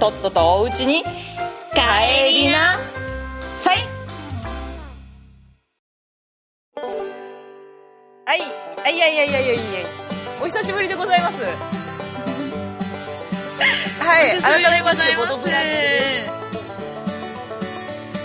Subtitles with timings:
[0.00, 1.04] とっととおうちに
[1.72, 2.76] 帰りな。
[3.62, 3.86] さい。
[8.26, 8.40] はい。
[8.40, 9.58] はいはいはいはいはい
[10.42, 11.36] お久しぶりでございます。
[14.02, 14.42] はい。
[14.42, 16.30] 改めましてボドブラです。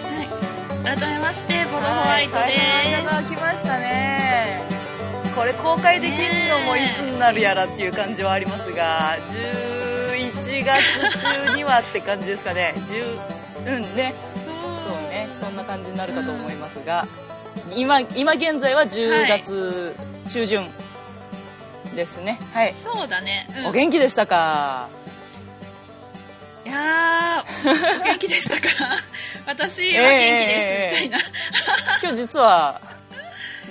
[0.05, 2.51] はい、改めましてボドホワイトではい。
[2.51, 4.63] 大変な来ましたね。
[5.35, 9.17] これ公開できるのもいつになるやらっていう感じはありますが
[10.63, 12.73] 11月中にはって感じですかね。
[13.65, 14.13] 10うんね。
[14.45, 15.29] そうね。
[15.35, 17.05] そんな感じになるかと思いますが。
[17.75, 19.95] 今今現在は10月
[20.29, 20.69] 中旬
[21.95, 22.39] ですね。
[22.53, 23.65] はい、そうだね、うん。
[23.67, 24.87] お元気でしたか？
[26.65, 28.67] いやーお元気でしたか？
[29.45, 31.25] 私は元気です、みたいな。
[32.01, 32.81] 今日実は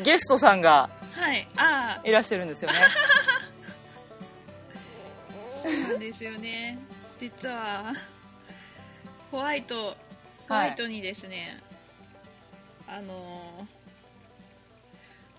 [0.02, 1.46] ゲストさんがはい。
[1.56, 2.78] あいらっしゃるんですよね。
[2.78, 2.82] あ
[5.62, 6.78] そうなんですよね。
[7.20, 7.92] 実は
[9.30, 9.96] ホワイト
[10.48, 10.68] ホはい。
[10.68, 11.60] ワイトにですね、
[12.88, 13.66] あの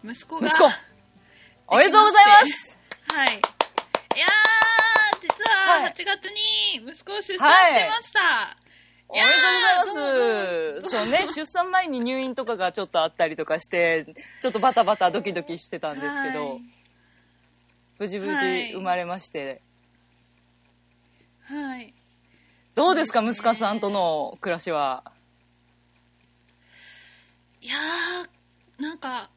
[0.03, 0.65] ー息子が息子。
[1.67, 2.77] おめでとうございます。
[3.07, 3.29] はい。
[3.29, 5.91] いやー実ははい。
[5.91, 8.19] 8月に息子を出産してました、
[9.07, 10.11] おめでとうござ
[10.71, 10.89] います。
[10.89, 14.05] そうね出産前に入院とかがちょっとあったりとかして
[14.41, 16.61] ちょっとバタバタドキドキしてたんですけど、はい。
[17.99, 18.73] 無事無事はい。
[18.73, 19.61] 生まれまして、
[21.45, 21.93] はい
[22.83, 25.05] どうですか息子さんとの暮らしは？
[27.61, 29.29] いやーなんか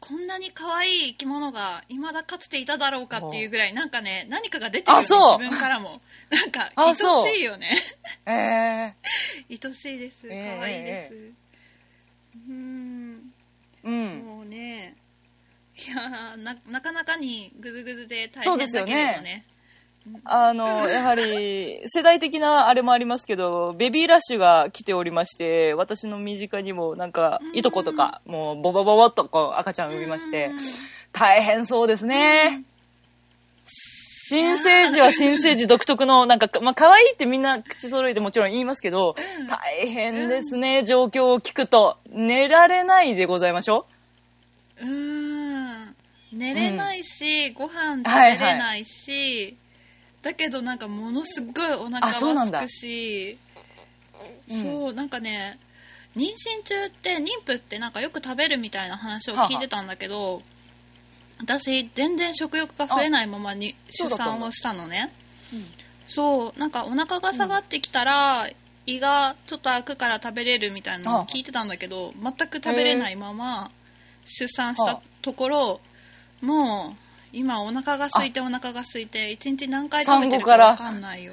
[0.00, 5.06] こんなに可愛い生き物が未だかつていただろうかっていうぐらいなんかね何かが出てるよね
[5.38, 6.00] 自分からも。
[6.28, 7.00] なんか愛し
[7.40, 7.70] いよね。
[8.26, 8.94] ええ
[9.48, 10.22] 愛しいです。
[10.22, 13.32] 可ええ愛いです、うーん。
[13.84, 14.22] うん。
[14.26, 14.96] もうね。
[15.76, 19.34] いやーななかなかにグズグズで大そうですよ変だけれどね。
[19.34, 19.57] ね
[20.24, 30.58] あのやはり世代的なあれもありますけどベビーラッシュが来ておりまして私の身近にもなんかいとことかもうボボボボっとこう赤ちゃん産みましてうん
[31.12, 32.64] 大変そうですね。
[33.64, 39.16] 新生児は新生児独特のなんかまあ可愛いってみんな口揃えてもちろん言いますけど
[39.48, 41.96] 大変ですね状況を聞くと。
[42.10, 43.86] 寝られないでございましょ
[44.80, 44.84] う。
[44.84, 45.58] ーん。
[46.32, 49.56] 寝れないし、ご飯食はいべれないし、
[50.28, 53.38] だけどなんかものすごいお腹はすくし。
[54.50, 54.62] うん。
[54.62, 55.58] そうなんかね
[56.16, 60.42] 妊娠中って妊婦ってなんかよく食べるみたいな話を聞いてたんだけど
[61.38, 65.10] 私全然食欲が増えないままに出産をしたのね。
[66.08, 68.48] そうなんかお腹が下がってきたら、
[68.86, 73.70] 胃がちょっと開くから食べれるみたいなのを聞いてたんだけど全く食べれないまま
[74.24, 75.80] 出産したところ
[76.40, 81.32] もう今お腹が空いてお腹が空いて一日何回食べてるか分かんないよ。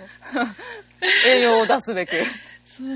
[1.27, 2.15] 栄養を出すべく。
[2.65, 2.87] そう。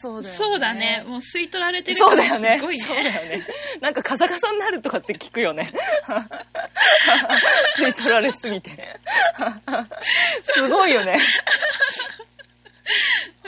[0.00, 0.38] そうだよね。
[0.38, 1.04] そうだね。
[1.08, 2.58] もう吸い取られてるそうからだよね。
[2.58, 2.84] すごいね。
[2.84, 3.44] そうだよね。
[3.80, 5.72] なんかカサカサになるとかって聞くよね。
[7.76, 8.70] 吸い取られすぎて。
[10.42, 11.18] すごいよね。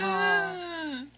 [0.00, 0.52] あ
[0.82, 1.12] うん。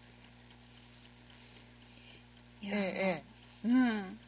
[2.61, 2.79] いやー。
[2.79, 3.23] え
[3.65, 3.99] うん。
[3.99, 4.22] え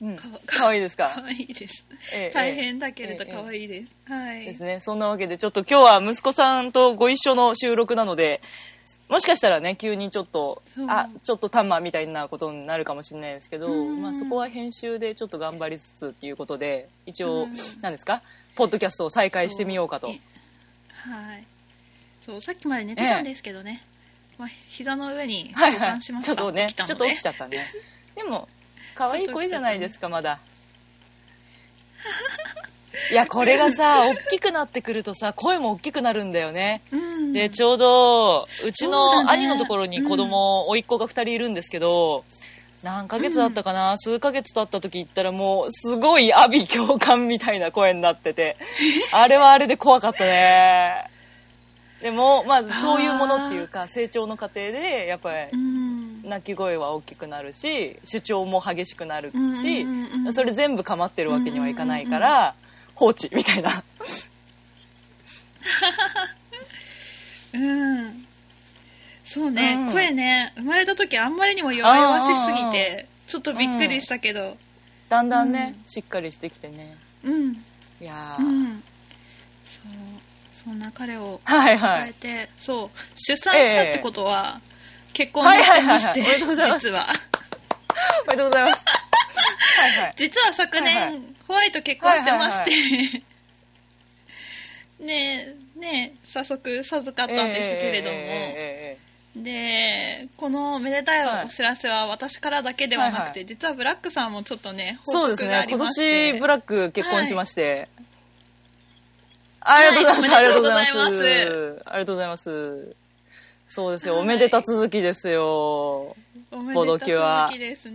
[0.00, 0.16] うん。
[0.16, 1.10] か 可愛いですか？
[1.14, 1.84] 可愛いです。
[2.14, 3.88] ええ大変だけれどええ可愛いです。
[4.12, 4.44] はい。
[4.44, 4.80] ですね。
[4.80, 8.40] そんなわけでちょっと今日は息子さんとご一緒の収録なので
[9.08, 14.02] もしかしたらね急にちょっとあちょっとタンマみたいなことになるかもしれないですけど、うん。
[14.02, 17.54] まあ、そこは編集でちょっと頑張りつつっていうことで一応うん。
[17.80, 18.22] 何ですか？
[18.54, 20.08] ポッドキャストを再開してみようかと。
[20.08, 20.16] はい。
[22.24, 23.80] そうさっきまで寝てたんですけどね、
[24.36, 25.90] まあ、膝の上に召はいはい。
[25.96, 27.58] 喚しました、ちょっとねちょっと起きちゃったね。
[28.14, 28.48] でも
[28.98, 30.40] 可愛い声じゃないですかまだ。
[33.12, 36.82] いやこれがさ大きくなってくるとさ声も大きくなるんだよね。
[36.90, 37.32] うん。
[37.32, 42.24] でちょうどうちの兄のところに子供、甥っ子が2人いるんですけど
[42.82, 48.56] 何ヶ月だったかな、数ヶ月経った時行ったらもうすごい阿鼻教官みたいな声になってて。
[49.12, 51.04] あれはあれで怖かったね
[52.02, 56.08] でもまあそういうものっていうか成長の過程でやっぱりうん。
[56.28, 60.32] 鳴き声は大きくなるし主張も激しくなるし、うんうんうんうん。
[60.32, 62.54] それ全部構ってるわけにはいかないから、
[62.94, 63.82] 放置みたいな。
[67.54, 68.26] う うん。
[69.24, 69.92] そうね、うん。
[69.92, 74.56] 声ね生まれた時あんまりにも弱々しすぎてちょっとびっくりしたけど。
[75.08, 76.96] だんだんね、しっかりしてきてね。
[77.24, 77.52] うん。
[77.52, 78.82] いやー、うん。
[79.66, 80.17] そう
[80.68, 82.08] そんな彼をはいはい。
[82.08, 84.60] 迎えて、そう出産したってことは、
[85.14, 86.80] 結婚もしてまして、はいはいはい。
[86.80, 87.06] 実は。
[88.28, 88.84] おめでとうございます。
[89.80, 90.12] はいはい。
[90.20, 91.22] 実は昨年、はいはい。
[91.46, 93.22] ホワイト結婚してまして、
[95.02, 103.46] ねえねえ早速授かったんですけれども、ええでこのめでたいお知らせは私からだけではなくて、はいはい。
[103.46, 106.32] 実はブラックさんもちょっとね報そうです告がありね今まして。
[106.32, 107.88] 年ブラック結婚しまして、
[109.60, 111.82] ありがとうございます、はいありがとうございます。
[111.86, 112.96] ありがとうございます。
[113.66, 116.16] そうですよ、はいおめでた続きですよ
[116.74, 117.50] ボドキュは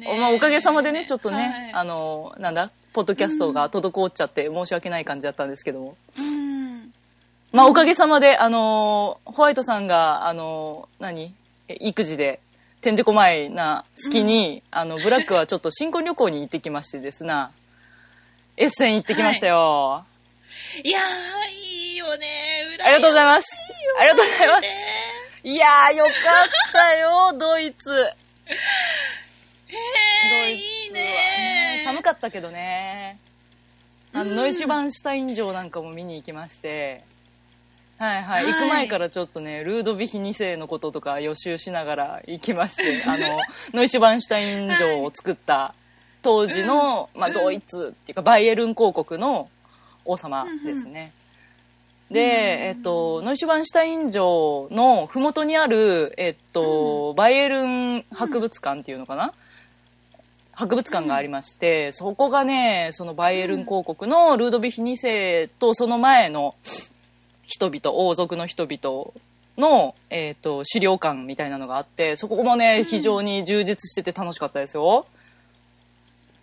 [0.07, 1.73] お,、まあ、おかげさまでねちょっとね、はい。
[1.73, 2.69] あのなんだ？
[2.93, 5.79] ポッドキャストが滞っちゃって申し訳ない感じだったんですけど。
[5.79, 6.93] も、うん。
[7.51, 11.33] まあ、おかげさまで、あのーホワイトさんが、あのー何？
[11.69, 12.39] え育児で、
[12.81, 17.49] てんてこまいな隙に、あの、ブラックはちょっと新婚旅行に行ってきましてですな、
[18.57, 20.05] エッセン行ってきましたよ。
[20.07, 20.12] い
[20.89, 22.25] やーいいよね
[22.83, 23.47] ありがとうございます。
[23.99, 24.61] ありがとうございます。
[24.61, 24.69] ね
[25.43, 27.91] いやー、よかったよ、ドイツ。
[27.91, 27.95] ド
[29.69, 33.19] えー、イツいいはね寒かったけどね。
[34.13, 37.03] あの、ノイシュバンシュタイン城なんかも見に行きまして、
[37.97, 43.39] はいはい、はい行く前からちょっとねルードヴィヒ2世のこととか予習しながら行きましてあの
[43.73, 45.73] ノイシュバンシュタイン城を作った
[46.21, 49.49] 当時の、まあ、ドイツっていうかバイエルン公国の
[50.05, 51.13] 王様ですね、
[52.11, 52.19] で、
[52.67, 59.33] えっと、ノイシュバンシュタイン城の麓にある、えっとバイエルン博物館っていうのかな、
[60.51, 66.55] 博物館がありまして、そこがねそのバイエルン公国のルードヴィヒ2世とその前の
[67.45, 69.11] 人々王族の人々
[69.57, 75.05] の、えー、と資料館みたいなのがあってそこもね非常に充実してて楽しかったですよ。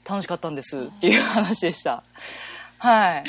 [0.08, 2.02] 楽しかったんですっていう話でした、
[2.82, 3.24] はい、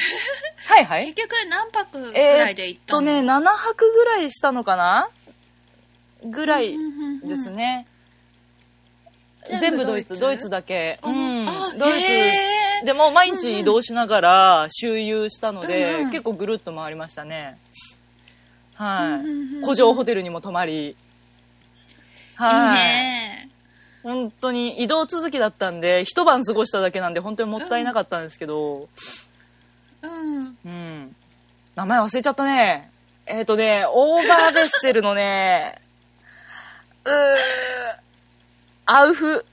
[0.65, 1.05] はいはい。
[1.13, 5.09] 結局何泊ぐえらいで行ったの、ーっとね7泊ぐらいしたのかな？
[6.23, 6.77] ぐらい
[7.25, 7.85] ですね、
[9.59, 10.49] 全部ドイツドイツ？
[10.49, 11.49] だけ、あうん。
[11.49, 12.85] あドイツ。
[12.85, 17.57] でも毎日移動しながら周遊したので、うんうん結構ぐるっと回りましたね。
[18.75, 20.91] はい、古城ホテルにも泊まり。
[20.91, 20.95] い
[22.35, 22.79] はい。
[22.79, 23.49] いね。
[24.01, 28.87] 本当に移動続きだったんで一晩過ごしただけなんで本当にもったいなかったんですけど、うん
[30.03, 31.15] うん、
[31.75, 32.91] 名前忘れちゃったね。
[33.25, 35.79] えっ、とねオーバーベッセルのね
[37.05, 37.11] うー。
[38.85, 39.45] アウフ。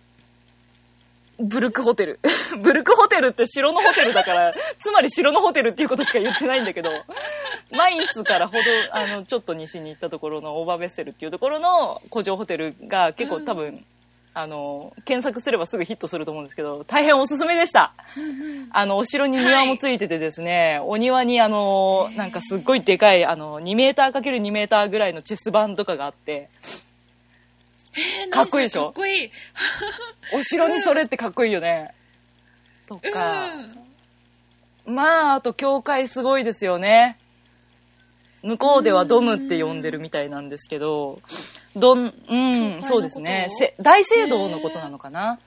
[1.41, 2.19] ブルクホテル。
[2.61, 6.91] ブルクホテルって城のホテルだからつまり城のホテルっていうことしか言ってないんだけど
[7.71, 8.59] マインツからほど
[8.91, 13.85] あのちょっと西に行ったところのオーバーベッセルっていうところの古城ホテルが結構多分、
[14.41, 17.93] あの検索すればすぐヒットすると思うんですけど大変おすすめでした。
[18.71, 26.49] あのお城に庭もついててですね、お庭にあのなんかすっごいでかいあの2メーター ×2 メーターぐらいのチェス盤とかがあって
[28.25, 28.85] えーかっこいいでしょ？
[28.85, 29.31] かっこいい。
[30.35, 31.93] お城にそれってかっこいいよね、
[32.87, 33.51] とか、
[34.87, 37.19] まああと教会すごいですよね。
[38.43, 41.21] 向こうではドムって呼んでるみたいなんですけど
[41.79, 42.37] どんう
[42.79, 43.47] んそうですね。
[43.51, 45.39] せ大聖堂のことなのかな？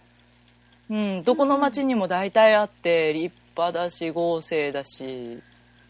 [0.89, 5.39] うんどこの町にも大体あって立派だし豪勢だし。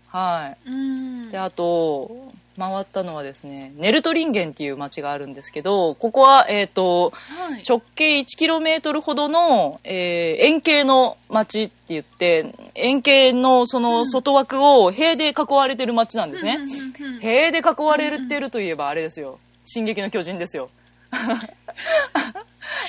[0.10, 0.70] はい。
[0.70, 1.32] うん。
[1.32, 7.64] であと回ったのはですねネルトリンゲンっていう町があるんですけどここは、えー、とはい。
[7.68, 17.20] 直径 1km ほどの、えー円形の町って言って円形のその外枠を塀で囲われてる町なんですね、うんうんうん。
[17.22, 20.70] 塀で囲われてるといえばあれですよ「進撃の巨人」ですよ。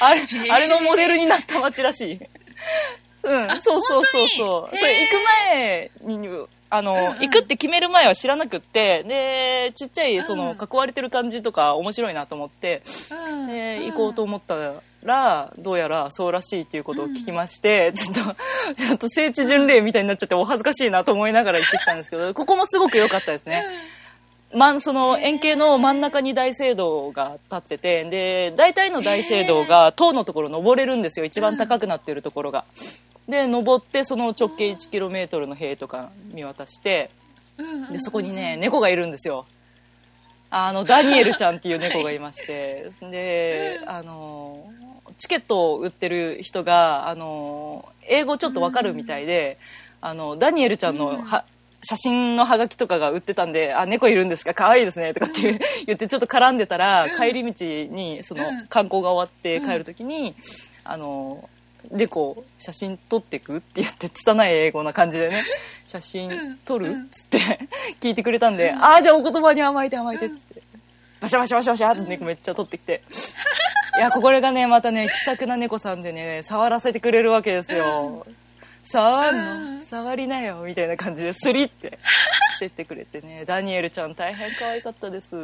[0.00, 2.19] あれあれのモデルになった町らしい。
[3.25, 4.76] うんそうそうそうそう。
[4.76, 5.17] それ行く
[5.50, 6.29] 前に
[6.75, 14.75] あの、行くって決める前は知らなくってでちっちゃいそのうん囲われてる感じとか面白いなと思って、うんで行こうと思った
[15.05, 23.67] らどうやらそうらしいっていうことを聞きまして、ちょっとちょっと聖地巡礼みたいになっちゃってお恥ずかしいなと思いながら行ってきたんですけどここもすごく良かったですね。
[24.54, 31.25] まんその円形の真ん中に大聖堂が立っててで大体の大聖堂が塔のところ登れるんですよ。
[31.25, 32.64] 一番高くなってるところが。
[33.28, 37.11] で登ってその直径 1km の塀とか見渡して
[37.90, 39.47] でそこにね猫がいるんですよ。
[40.50, 42.90] あのダニエルちゃんっていう猫がいまして。
[43.11, 44.71] であの
[45.18, 49.59] チケットを売ってる人があの英語ちょっとわかるみたいで、
[50.00, 51.44] あのダニエルちゃんのは、
[51.85, 54.55] 写真のハガキとかが売ってたんで「あ猫いるんですか？
[54.55, 58.67] 可愛いですね」とかって 言ってちょっと絡んでたら帰り道にそのうん。
[58.69, 60.35] 観光が終わって帰る時に
[60.85, 61.49] 「あの
[61.91, 65.43] 猫写真撮ってく?」って言って拙い英語な感じでね
[65.87, 67.39] 「写真撮る?」っつって
[68.01, 70.62] 聞いてくれたんで「ああじゃあお言葉に甘えて甘えて」っつって。
[71.21, 73.03] バシャバシャバシャバシャって猫めっちゃ撮ってきて。
[73.97, 78.27] いやこれがねまたね気さくな猫さんでね触らせてくれるわけですよ、
[78.85, 79.81] 触んの？
[79.81, 81.99] 触りなよみたいな感じでスリって
[82.57, 83.45] してってくれてね。
[83.47, 85.35] ダニエルちゃん大変可愛かったです、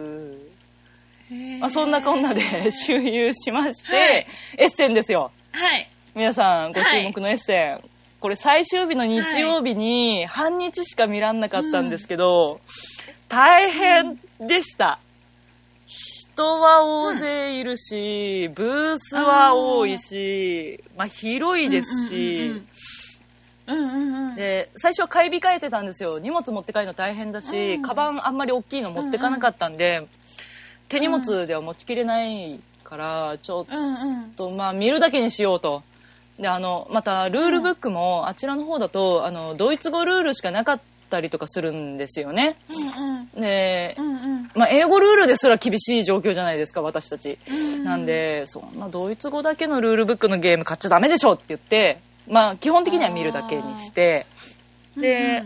[1.60, 2.42] まあ、そんなこんなで
[2.72, 4.26] 周遊しまして、はい。
[4.58, 5.30] エッセンですよ。
[5.52, 5.88] はい。
[6.14, 7.80] 皆さんご注目のエッセン、
[8.18, 12.60] これ最終日の日曜日に半日しか見らんなかったんですけど、
[13.28, 14.98] 大変でした。
[15.86, 22.68] 人は大勢いるし、ブースは多いし、まあ、広いですし、うんうんうん
[24.36, 26.18] で最初は買い控えてたんですよ。
[26.18, 27.82] 荷物持って帰るの大変だし、うん。
[27.82, 30.06] カバンあんまり大きいの持ってかなかったんで、
[30.88, 34.30] 手荷物では持ちきれないからちょっうんうん。
[34.30, 35.82] とまあ見るだけにしようと。
[36.38, 42.56] であのまたルールブックもあちらの方だとあのドイツ語ルールしかなかったりとかするんですよね。
[42.96, 44.50] うんで、うんうん。
[44.54, 47.84] まあ、英語ルールですら厳しい状況じゃないですか私たち、ん。
[47.84, 51.98] なんでそんなドイツ語だけのルールブックのゲーム買っちゃダメでしょって言って
[52.30, 54.26] まあ基本的には見るだけにして
[54.96, 55.44] で、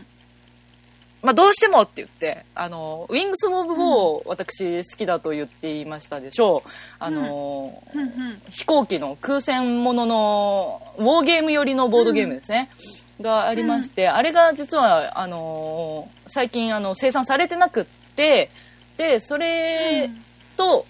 [1.22, 6.70] まあ、どうしてもって言って「あのウィングス・オブ・ウォー」私好きだと言っていましたでしょう。
[6.98, 8.00] あの、うん。
[8.00, 12.68] うん飛行機の空戦もののウォーゲーム寄りのボードゲームですね、
[13.20, 17.84] がありまして、あれが実はあの最近あの生産されてなくっ
[18.16, 18.50] て
[18.96, 20.10] でそれ
[20.56, 20.86] と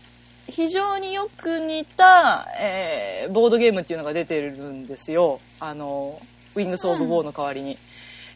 [0.54, 5.40] 非常によく似た、えーボードゲームっていうのが出てるんですよ。
[5.60, 6.20] あの
[6.54, 7.78] ウィングス・オブ・ウォーの代わりに。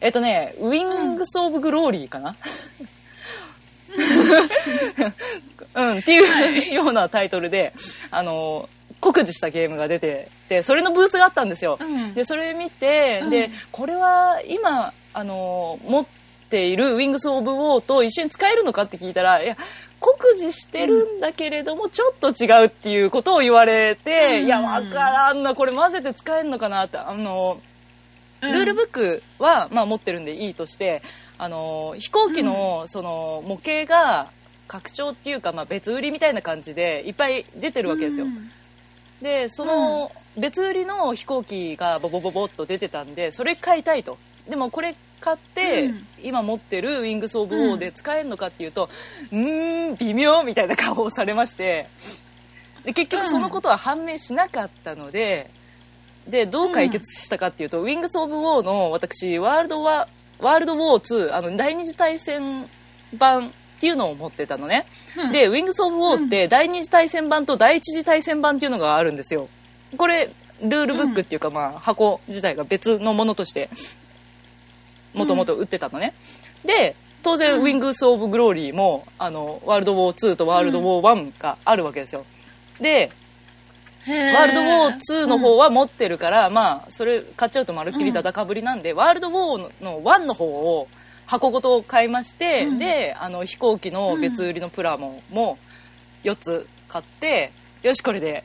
[0.01, 2.35] えっとね、ウィングス・オブ・グローリーかな、
[5.75, 7.73] うん、っていうようなタイトルで
[8.11, 8.67] あの
[8.99, 12.13] 酷似したゲームが出ててそれのブースがあったんですよ、うん。
[12.13, 13.29] でそれ見て、うん。
[13.29, 16.05] でこれは今あの持っ
[16.49, 19.57] ている「ウィングス・オブ・ウォー」と一緒に使えるのかって聞いたらいや
[19.99, 24.45] 酷似してるんだけれども、ちょっと違うっていうことを言われて、うん。
[24.45, 27.59] いや分からんなこれ混ぜて使えるのかなってあの
[28.41, 28.51] うん。
[28.51, 31.01] ルールブックは、まあ、持ってるんでいいとして
[31.39, 34.29] あの飛行機の,、その模型が
[34.67, 38.51] 拡張っていうか、まあ、別売りみたいな感じでいっぱい出てるわけですよ、うん。
[39.21, 44.17] でその別売りの飛行機がボボボボっと出てたんでそれ買いたいと。
[44.47, 46.07] でもこれ買って、うん。
[46.23, 48.89] 今持ってるウィングス・オブ・ウォーで使えるのかっていうと
[49.31, 51.87] うーん微妙みたいな顔をされまして
[52.83, 55.49] で結局そのことは判明しなかったので
[56.27, 60.07] でどう解決したかっていうと、ウィングス・オブ・ウォーの私ワールドワ
[60.39, 62.67] ワールドウォー2あの第二次大戦
[63.15, 64.85] 版っていうのを持ってたのね、
[65.17, 65.31] うん。
[65.31, 69.47] でウィングス・オブ・ウォーって第二次大戦版と第一次大戦版っていうのがあるんですよ。
[69.95, 70.29] これ
[70.61, 73.69] ルールブックっていうか、まあ、箱自体が別のものとして
[75.13, 76.13] もともと売ってたのね、
[76.65, 82.25] で当然、ウィングス・オブ・グローリーもあのワールドウォー2とワールドウォー1があるわけですよ。
[82.79, 83.11] で
[84.05, 84.47] へワー。
[84.47, 90.87] ルドウォー2の方は持ってるから、まあそれ買っちゃうとまるっきりダダかぶりなんで、ワールドウォーの1の方を
[91.25, 92.79] 箱ごと買いまして、うん。
[92.79, 95.57] であの飛行機の別売りのプラモも
[96.23, 97.51] 4つ買って
[97.83, 98.43] よしこれで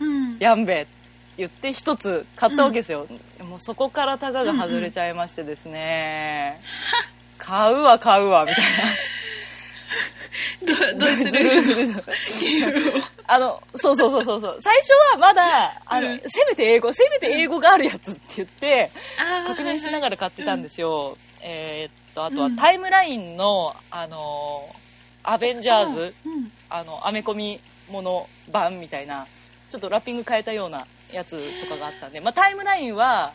[0.00, 0.38] うん。
[0.38, 1.03] やんべって
[1.36, 3.06] 言って1つ買ったわけですよ、
[3.40, 6.60] もうそこからタガが外れちゃいましてですね、
[7.38, 8.70] 買うわ買うわみたいな。
[10.64, 12.04] ドドイツルール
[13.26, 14.58] あのそうそうそうそうそう。
[14.60, 16.18] 最初はまだあの、うん。
[16.18, 18.90] せめて英語せめて英語があるやつって言って
[19.46, 22.56] 確認しながら買ってたんですよ、えーっとあとはうん。
[22.56, 24.74] タイムラインのあの
[25.22, 26.50] アベンジャーズ、うん。
[26.70, 27.60] あのアメコミ
[27.90, 29.26] もの版みたいな
[29.70, 33.32] ちょっとラッピング変えたようなやつとかがあったんで、まあ、タイムラインは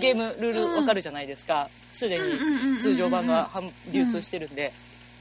[0.00, 1.68] ゲームルールわかるじゃないですか。
[1.92, 4.72] すでに通常版が販流通してるんで。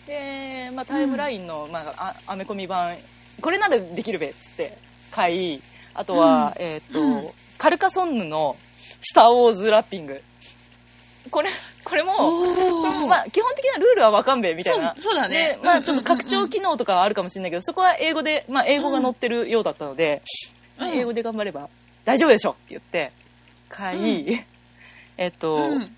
[0.08, 2.96] で、まあ、タイムラインの、まあ、あアメコミ版
[3.42, 4.78] これならできるべっつって
[5.12, 5.62] 買い
[5.94, 7.30] あとは、えーっとうん。
[7.58, 8.58] カルカソンヌの
[9.00, 10.22] 「スター・ウォーズ」ラッピング。
[11.32, 11.50] これ
[11.84, 12.12] これも
[13.08, 14.94] まあ、基本的なルールはわかんべえみたいな。
[14.98, 15.58] そうだね。
[15.58, 20.22] でまあ、ちょっと拡張機能とかはあるかもしれないけどそこは英語で、まあ、英語が載ってるようだったので、
[20.84, 20.98] うん。
[21.00, 21.70] 英語で頑張れば
[22.06, 23.12] 大丈夫でしょって言って
[23.70, 24.40] 買い、
[25.18, 25.90] えっと、うん。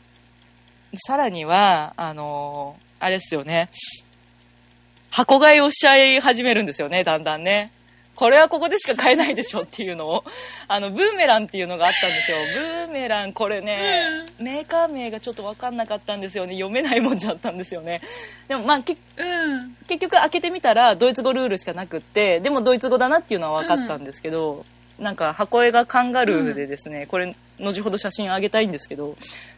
[0.96, 3.70] さらにはあのーあれですよね。
[5.12, 7.72] 箱買いをしちゃい始めるんですよねだんだんね。
[8.15, 10.24] これはここでしか買えないでしょっていうのを
[10.70, 12.38] あのブーメランっていうのがあったんですよ。
[12.54, 16.54] ブーメランこれね、メーカー名がちょっと分かんなかったんですよね。
[16.54, 18.01] 読めない文字だったんですよね。
[18.48, 19.75] でもまあけうん。
[19.88, 24.65] 結局開けてみたらドイツ語ルールしかなくってでもドイツ語だなっていうのは分かったんですけど、
[25.00, 29.16] なんか箱絵がカンガルーでですね、これ後ほど写真あげたいんですけど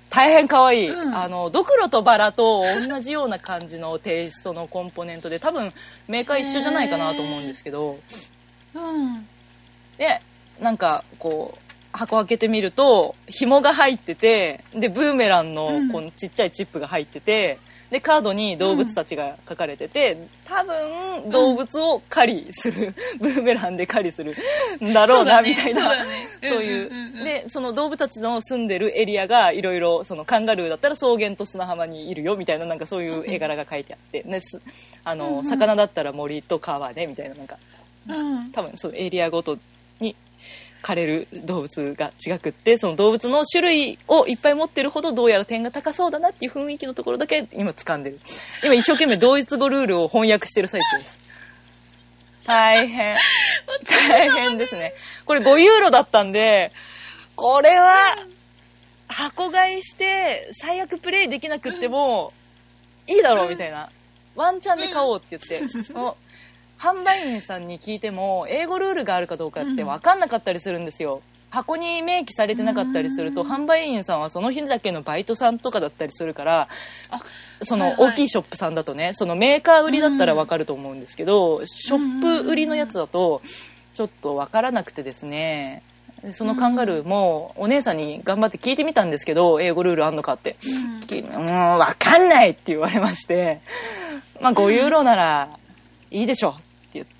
[0.09, 1.15] 大変可愛い、うん。
[1.15, 5.71] あのドクロとバラと同じような感じのテイストのコンポーネントで多分
[6.07, 7.99] メーカー一緒じゃないかなと思うんですけど
[8.73, 9.27] うん。
[9.97, 10.21] で
[10.59, 11.59] なんかこう
[11.91, 15.91] 箱開けてみると紐が入っててでブーメランのうん。
[15.91, 24.33] このちっちゃいチップが入っててでカードに動物たちが書かれてて、多分動物を狩りする、 ブーメランで狩りする
[24.83, 25.81] んだろうなみたいな。
[25.91, 25.97] そ
[26.41, 27.23] ういう,、うんうんうんうん。
[27.23, 34.59] でその動物たちの住んでるエリアがいろいろそのカンガルーだったら草原と砂浜にいるよみたいななんかそういう絵柄が書いてあって、です。
[35.05, 35.45] あの、うんうん。
[35.45, 37.57] 魚だったら森と川でみたいななんか。
[38.09, 38.51] うん。
[38.51, 39.57] 多分そのエリアごと
[40.01, 40.13] に
[40.81, 48.19] 枯れる動物が違くってその動物の種類をいっぱい持ってるほどどうやら点が高そうだなっていう雰囲気のところだけ今掴んでる。
[48.63, 51.19] 今一生懸命ドイツ語ルールを翻訳してる最中です。
[52.45, 53.15] 大変。
[54.09, 54.93] 大変ですね。
[55.25, 56.71] これ5ユーロだったんで
[57.35, 57.95] これは
[59.07, 62.33] 箱買いして最悪プレイできなくっても
[63.07, 63.89] いいだろうみたいな。
[64.35, 65.57] ワンチャンで買おうって言って、
[66.79, 71.21] 販売員さんに聞いても英語ルールがあるかどうかって分かんなかったりするんですよ。
[71.49, 76.67] 箱に明記されてなかったりすると販売員さんはその日だけのバイトさんとかだったりするから
[77.09, 77.19] あ
[77.61, 83.41] その大きいショップさんだとねそのメーカー売りだったら分かると思うんですけどショップ売りのやつだと
[83.93, 85.83] ちょっと分からなくてですね。
[86.31, 90.57] そのカンガルーもお姉さんに頑張って聞いてみたんですけど英語ルールあんのかって。
[90.65, 91.77] うん。
[91.77, 93.61] 分かんないって言われまして。
[94.41, 95.49] まあ5ユーロなら
[96.11, 96.55] いいでしょ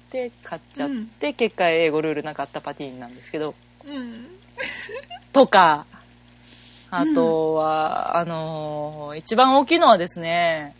[0.07, 3.53] って買っちゃって結果英語ルールなかったパティーンなんですけど
[3.85, 4.27] うん。
[5.33, 5.85] とか
[6.89, 10.73] あとは、あのー一番大きいのはですね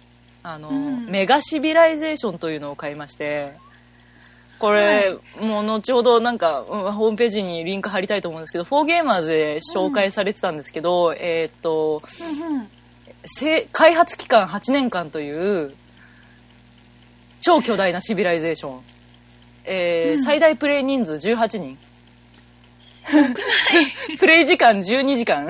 [0.44, 3.54] あのメガシビライゼーションというのを買いまして
[4.60, 12.02] これ、もう後ほどなんか、うんホームページにリンク貼りたいと思うんですけど、フォーゲーマーズで紹介されてたんですけど、えーっと、
[13.72, 15.76] 開発期間8年間という
[17.40, 18.82] 超巨大なシビライゼーション、
[19.68, 21.78] えー最大プレイ人数18人。
[24.20, 25.48] プレイ時間12時間。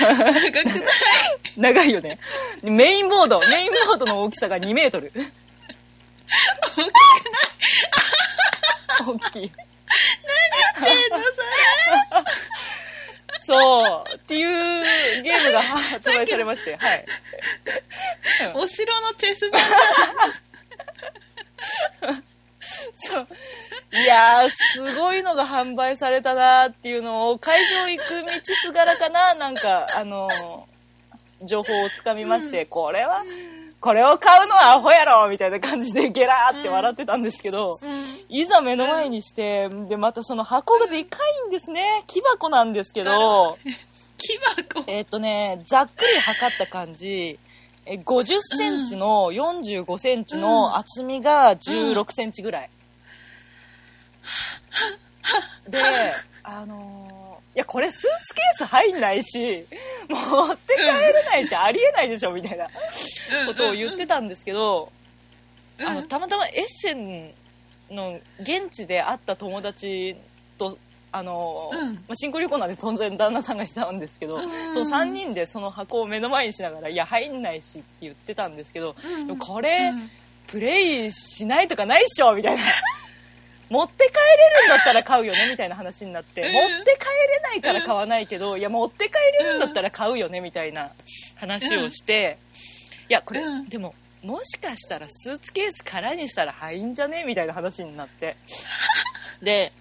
[0.00, 0.82] 長くない。
[1.56, 2.18] 長いよね。
[2.62, 3.40] メインボード。
[3.40, 5.12] メインボードの大きさが2メートル。
[9.06, 9.52] 大きい。
[13.40, 14.14] そう。
[14.14, 16.76] っていうゲームが発売されまして。
[16.76, 17.04] はい。
[18.54, 19.60] お城のチェス盤
[23.08, 23.26] そう。
[23.92, 30.78] いやーすごいのが販売されたなっていうのを会場行く道すがらかななんかあのー
[31.44, 33.22] 情報をつかみまして、これは
[33.80, 37.76] これを買うのはアホやろみたいな感じでゲラーって笑ってたんですけど、
[38.28, 42.02] いざ目の前にしてでまたその箱がでかいんですね。
[42.08, 43.56] 木箱なんですけど
[44.16, 44.36] 木
[44.72, 44.82] 箱。
[44.88, 47.38] えっとねざっくり測った感じ
[47.86, 52.70] え50センチの45センチの厚みが16センチぐらい、
[55.68, 55.78] で
[56.42, 57.18] あのー
[57.56, 59.66] いやこれスーツケース入んないし
[60.08, 62.68] 持って帰れないし、ありえないでしょみたいな
[63.46, 64.92] ことを言ってたんですけど、
[65.80, 67.32] あのたまたまエッセン
[67.90, 70.16] の現地で会った友達
[70.56, 70.78] と
[71.10, 71.94] あの、うん。
[71.94, 74.72] まあ、新婚旅行なんで当然旦那さんがいたんですけど、ん。
[74.72, 78.94] その3人でその箱を目の前にしながら「いや入んないし」って言ってたんですけど、
[79.28, 79.36] うん。
[79.38, 80.10] これ、うん。
[80.46, 82.62] プレイしないとかないっしょみたいな
[83.70, 90.90] 持って帰れるんだったら買うよねみたいな話になって、うん持って帰れないから買わないけど、いや持って帰れるんだったら買うよねみたいな
[91.36, 92.38] 話をして、
[93.08, 93.66] いやこれ、うん。
[93.66, 97.24] でももしかしたらスーツケース空にしたら入んじゃね？
[97.24, 98.36] みたいな話になって。
[99.42, 99.72] で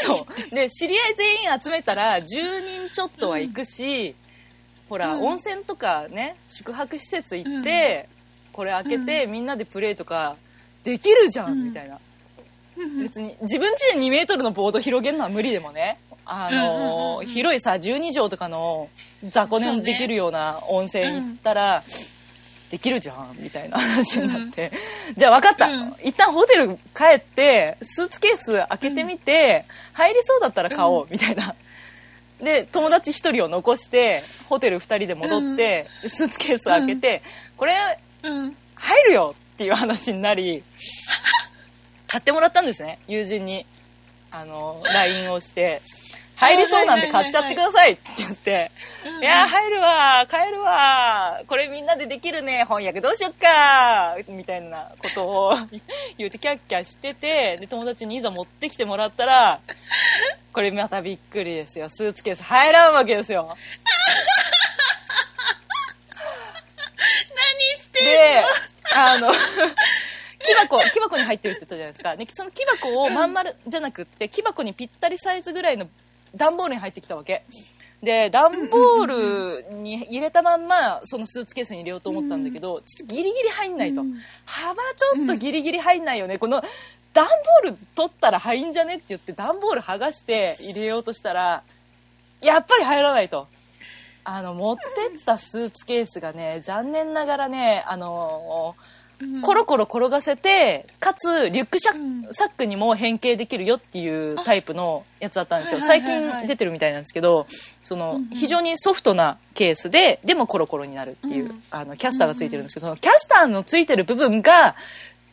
[0.00, 0.54] そう。
[0.54, 4.14] で知り合い全員集めたら10人ちょっとは行くし、
[4.88, 5.22] ほら、うん。
[5.22, 8.08] 温泉とかね宿泊施設行って、
[8.52, 10.36] これ開けて、みんなでプレーとか
[10.82, 11.64] できるじゃん。
[11.68, 11.98] みたいな
[13.02, 15.98] 別に自分家で2メートルのボード広げるのは無理でもね。
[16.30, 18.90] あの広いさ12畳とかの
[19.24, 21.82] 雑魚寝できるような温泉行ったら、
[22.70, 24.70] できるじゃんみたいな話になって、
[25.16, 25.94] じゃあ分かった、うん。
[26.04, 29.64] 一旦ホテル帰ってスーツケース開けてみて、
[29.94, 31.54] 入りそうだったら買おう、みたいな。
[32.42, 37.22] で友達1人を残してホテル2人で戻って、スーツケース開けて、
[37.56, 37.74] これ
[38.22, 38.56] うん。
[38.74, 40.62] 入るよっていう話になり
[42.08, 42.98] 買ってもらったんですね。
[43.06, 43.64] 友人に。
[44.30, 45.80] あの LINE をして
[46.38, 48.70] 入りそうなんで買っちゃってくださいって言って、
[49.20, 55.54] いや、入るわ、買えるわ、これみんなでできるね、翻訳どうしよっか、みたいなことを
[56.16, 59.58] 言ってキャッキャしてて、で、友達にいざ持ってきてもらったら、
[60.52, 61.88] これまたびっくりですよ。
[61.88, 63.56] スーツケース入らんわけですよ。
[67.34, 68.44] 何してで、
[68.94, 69.32] あの、
[70.48, 72.16] 木箱、木箱に入ってるって言ったじゃないですか。
[72.16, 75.88] で、その木箱をまん丸じゃなくって、木箱にぴったりサイズぐらいの
[76.34, 77.44] 段ボールに入ってきたわけ。
[78.02, 84.02] で、段ボールに入れたまんま、そのスーツケースに入れようと思ったんだけど、ちょっとギリギリ入んないと。
[84.44, 86.38] 幅ちょっとギリギリ入んないよね。
[86.38, 86.62] この、
[87.12, 91.64] 段ボール取ったら入んじゃねって言って、段ボール剥がして入れようとしたら、
[92.40, 93.48] やっぱり入らないと。
[94.22, 94.82] あの、持って
[95.16, 98.76] ったスーツケースがね、残念ながらね、あの
[99.42, 102.18] コロコロ転がせてかつリュックシャうん。
[102.30, 105.80] サックにも変形できるよっていうタイプのやつだったんですよ。
[105.80, 107.46] 最近出てるみたいなんですけど
[107.82, 114.74] その非常にソフトなケースででもコロコロになるっていう、うんあのキャスターがついてるんですけどそのキャスターのついてる部分が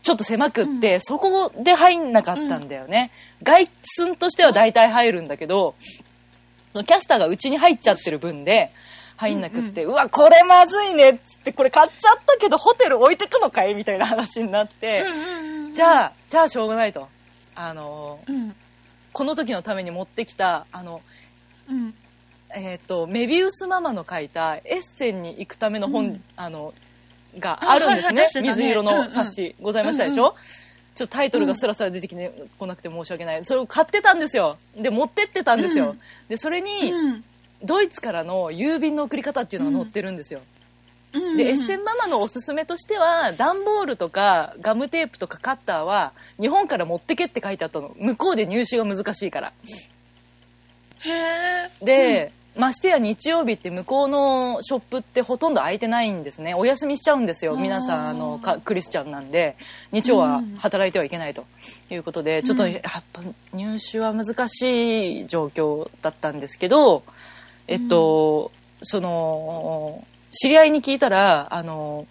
[0.01, 3.09] ちょっと狭くって、そこで入んなかったんだよね、
[3.41, 5.73] 外寸としては大体入るんだけど
[6.73, 8.69] そのキャスターが内に入っちゃってる分で
[9.17, 15.05] 入んなくって、うわこれまずいねっつってこれ買っちゃったけどホテル置いてくのかいみたいな話になって、
[15.73, 17.07] じゃあじゃあしょうがないと。
[17.55, 18.55] あのうん。
[19.13, 21.01] この時のために持ってきたあの
[21.69, 21.93] うん。
[22.57, 26.73] えー、とメビウスママの書いたエッセンに行くための本、あの
[27.39, 28.49] があるんですね,、ね。
[28.49, 30.35] 水色のうんうん冊子、ございましたでしょ、
[30.93, 33.43] ちょっとタイトルがスラスラ出てきてこなくて申し訳ない。
[33.43, 34.57] それを買ってたんですよ。
[34.77, 35.99] で持ってってたんですよ、うん。
[36.29, 37.23] でそれに、うん
[37.65, 40.41] ドイツからの郵便の送り方っていうのが載ってるんですよ、
[41.13, 41.37] うん。
[41.37, 47.95] でエッセンママのおすすめとしては段ボールとかガムテープとかカッターは日本から持ってけって書いてあったの。
[47.97, 49.53] 向こうで入手が難しいから。
[50.99, 56.53] へえで、ましてや日曜日って向こうのショップってほとんど開いてないんですね。
[56.53, 59.57] お休みしちゃうんですよ皆さんあのかクリスチャンなんで。
[59.91, 61.45] 日曜は働いてはいけないと
[61.91, 63.21] いうことで、ちょっとやっぱ
[63.53, 67.03] 入手は難しい状況だったんですけど
[67.67, 68.51] えっと、
[68.81, 72.05] その知り合いに聞いたらあの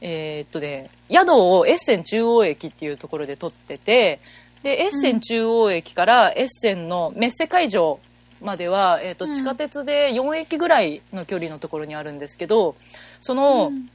[0.00, 4.20] えーっとね宿をエッセン中央駅っていうところで取ってて
[4.62, 8.00] でエッセン中央駅からエッセンのメッセ会場
[8.42, 9.32] までは、えーっとうん。
[9.32, 12.76] 地下鉄で4駅ぐらいの距離のところにあるんですけど
[13.20, 13.88] そのうん。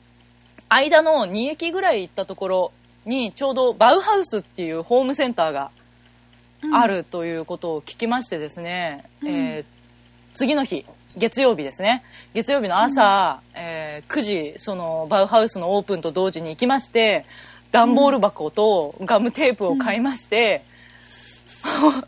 [0.70, 2.72] 間の2駅ぐらい行ったところ
[3.06, 5.70] にちょうどバウハウスっていうホームセンターが
[6.74, 9.28] あるということを聞きましてですね、うん。
[9.28, 9.81] えー
[10.34, 10.86] 次の日
[11.18, 12.04] 月曜日ですね。
[12.34, 17.26] 月曜日の朝、えー9時そのバウハウスのオープンと同時に行きまして
[17.72, 20.64] 段ボール箱とガムテープを買いまして、
[21.64, 22.04] はい。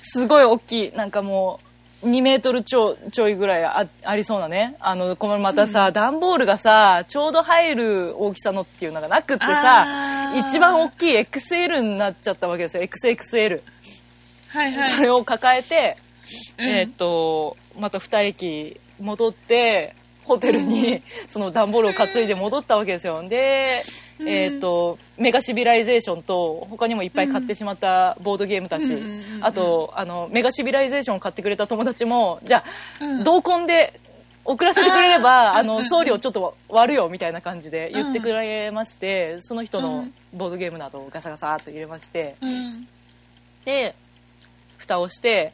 [0.00, 1.60] すごい大きいなんかも
[2.02, 4.76] う2メートルちょちょいぐらいあありそうなね。
[4.80, 12.82] あのこのまたさ、段ボールがさちょうど入る大きさのっていうのがなくってさ一番大きい XL になっちゃったわけですよ。
[12.82, 13.60] XXL。
[14.48, 14.90] はいはい。
[14.90, 15.96] それを抱えて、
[16.58, 16.68] うん。
[16.68, 23.22] えーっとまた2駅戻ってホテルにその段ボールを担いで戻ったわけですよ。
[23.28, 23.82] で、
[24.20, 24.28] うん。
[24.28, 32.64] えーっとメガシビライゼーションと他にもいっぱい買ってしまったボードゲームたち、うんあとあのメガシビライゼーションを買ってくれた友達もじゃ
[33.00, 33.24] あ、うん。
[33.24, 33.98] 同梱で
[34.44, 42.36] 送らせてくれればあの送料ちょっと割るよみたいな感じで言ってくれまして、その人のうんボードゲームなどをガサガサっと入れまして。
[42.40, 42.88] うん。
[43.64, 43.94] で
[44.78, 45.52] 蓋をして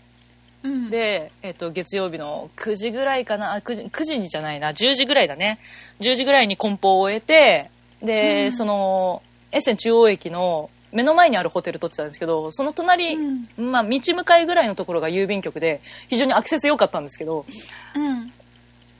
[0.62, 0.90] うん。
[0.90, 5.58] で、えっと月曜日の9時ぐらいかなあ 9, 時9時じゃないな10時ぐらいだね。
[6.00, 7.70] 10時ぐらいに梱包を終えて
[8.02, 8.52] で、うん。
[8.52, 13.70] そのエッセン中央駅の目の前にあるホテル取ってたんですけどその隣、うん。
[13.70, 17.44] まあ、道向かいぐらいのところが郵便局で非常にアクセス良かったんですけど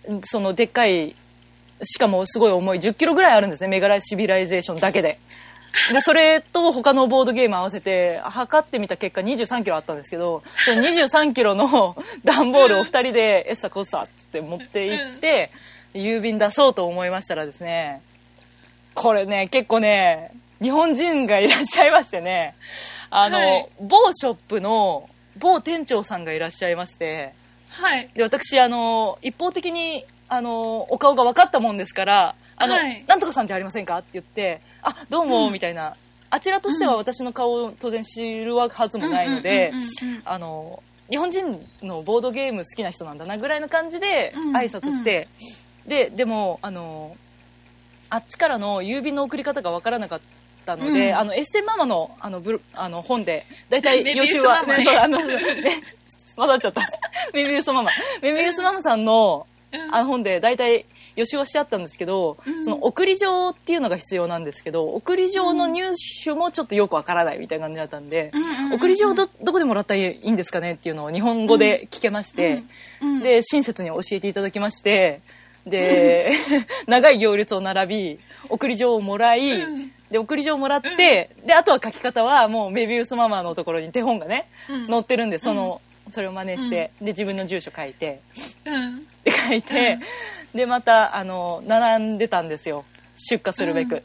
[0.06, 0.22] うん。
[0.24, 1.14] そのでっかい
[1.82, 5.18] しかもすごい重い1 0キロぐらいあるんですねメガラシビライゼーションだけで。
[5.92, 15.50] でそれと他のボードゲーム合わせて測ってみた結果2 3キロあったんですけどその2 3キロの 段ボールを2人で「エッサコッサ」っつって持って行って
[15.94, 18.00] 郵便出そうと思いましたらですね
[18.94, 22.54] これね結構ね日本人がいらっしゃいましてね
[23.10, 27.32] あの、はい某ショップの某店長さんがいらっしゃいまして。
[27.70, 33.04] はいで私あの一方的にあのお顔が分かったもんですから「あの、はい。
[33.06, 35.52] なんとかさんじゃありませんか?」って言って「あどうも」うん。
[35.52, 35.94] みたいな。
[36.30, 45.26] あちらとしては私の顔を当然知るはずもないのでうんうんうんうんあの日本人のボードゲーム好きな人なんだなぐらいの感じでうん挨拶して、
[45.86, 47.16] ででもあの
[48.10, 50.20] あっちからの郵便の送り方が分からなかっ
[50.74, 55.34] ったので、あのエッセンママのあのブロあの本で大体予習は、ね そうあのね
[56.36, 56.82] 混ざっちゃった。
[57.32, 57.90] メビウスママ。
[58.20, 59.94] メビウスママさんのうん。
[59.94, 60.84] あの本で大体
[61.18, 65.92] 予習はしてあったんですけど、その送り状っていうのが必要なんですけど送り状の入
[66.24, 68.72] 手もちょっとよくわからないみたいな感じだったんで、うんうんうんうん。
[68.74, 72.62] 送り状どどこでもらったらいいんですかねっていうのを日本語で聞けまして、
[73.02, 75.20] うんうんで親切に教えていただきまして
[75.66, 76.30] で
[76.86, 79.92] 長い行列を並び送り状をもらい、うん。
[80.10, 84.86] で送り状をもらって、であとは書き方はもうメビウスママのところに手本がね、うん。
[84.86, 88.20] 載ってるんでその、それを真似して、で自分の住所書いて
[88.64, 89.06] うん。
[89.24, 89.98] で書いて、
[90.54, 92.84] でまたあの並んでたんですよ。
[93.16, 94.02] 出荷するべく。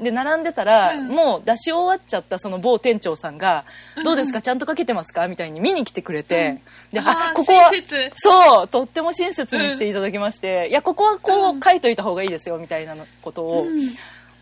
[0.00, 1.08] で並んでたら、うん。
[1.08, 3.64] もう出し終わっちゃったその某店長さんが
[4.04, 4.40] 「どうですか？
[4.40, 6.60] ちゃんとかけてますか?」みたいに見に来てくれて、
[6.92, 8.12] であーここは親切。
[8.14, 13.80] そうとっても親切にしていただきまして、いやここはこう書いといた方がいいですよみたいなのことをうん。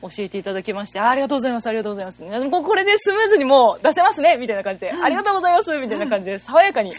[0.03, 2.19] 教えていただきまして、あありがとうございますありがとうございます。
[2.21, 6.93] でもうこれでスムーズにもう出せますねみたいな感じで、ありがとうございますみたいな感じで爽やかに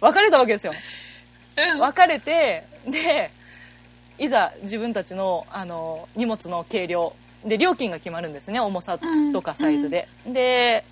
[0.00, 0.74] 別れたわけですよ。
[1.74, 1.80] うん。
[1.80, 3.30] 別れてで
[4.18, 8.60] いざ自分たちのあの荷物の計量で料金が決まるんですね。
[8.60, 8.98] 重さ
[9.32, 10.84] とかサイズで、で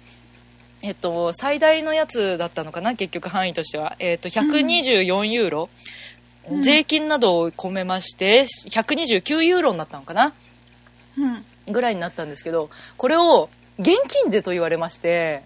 [0.83, 5.69] えっと最大のやつだったのかな結局範囲としては、えっと124ユーロ、
[6.63, 10.33] 税金などを込めまして129ユーロになったのかな？
[11.19, 11.45] うん。
[11.73, 15.43] ぐらいになったんですけどこれを現金でと言われまして、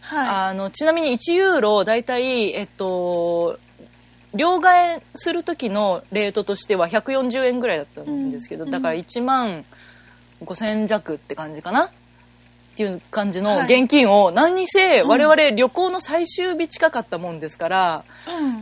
[0.00, 3.58] はあのちなみに1ユーロ大体えっと
[4.34, 8.70] 両替する時のレートとしては140円ぐらいだったんですけど、うん。
[8.70, 9.64] だから1万
[10.44, 11.84] 5000弱って感じかな？
[11.84, 11.90] っ
[12.74, 13.80] ていう感じのはい。
[13.82, 18.04] 現金を何にせ我々旅行の最終日近かったもんですから、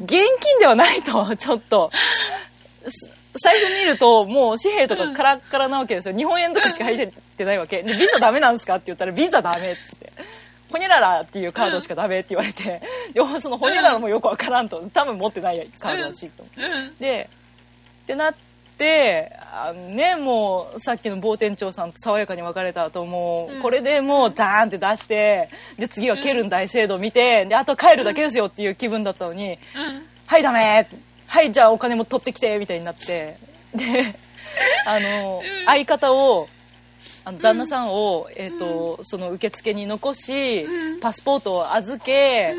[0.02, 1.90] 現金ではないと ちょっと。
[2.86, 3.10] す
[3.42, 6.16] 財布見るともう紙幣とかカラッカラなわけですよ。
[6.16, 7.84] 日本円とかしか入ってないわけ。
[7.84, 8.74] でビザダメなんですか？
[8.74, 10.12] って言ったらビザダメっつって
[10.70, 12.80] ホニャララっていうカードしかダメって言われて、
[13.14, 16.96] 要はそのホニャララもよくわからんと多分持ってないカードだしと、うん。
[16.98, 17.28] で
[18.02, 18.34] ってなっ
[18.78, 29.58] てあのねもうさっきの某店長さんと爽やかに別れた後もうこれでもうダーンって出してで次はケルン大聖堂見てであと帰るだけですよっていう気分だったのに、うん。
[30.26, 30.88] はいダメ！
[31.26, 32.58] はいじゃあお金も取ってきて！
[32.58, 33.36] みたいになって。
[33.74, 34.14] で
[34.86, 36.48] あの相方を
[37.24, 41.00] あの旦那さんを、えーとその受付に残し、うん。
[41.00, 42.54] パスポートを預け、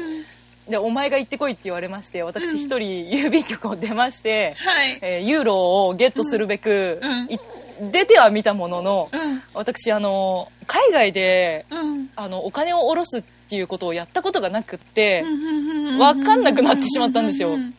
[0.70, 5.00] でお前が行ってこいって言われまして私一人郵便局を出まして、はい。
[5.02, 7.02] えーユーロをゲットするべく、
[7.92, 9.42] 出てはみたものの、うん。
[9.54, 12.10] 私あの海外でうん。
[12.16, 17.50] あのお金を下ろすっていうことをやったことがなくって、うん分かんなくなってしまったんですよ。
[17.50, 17.76] うん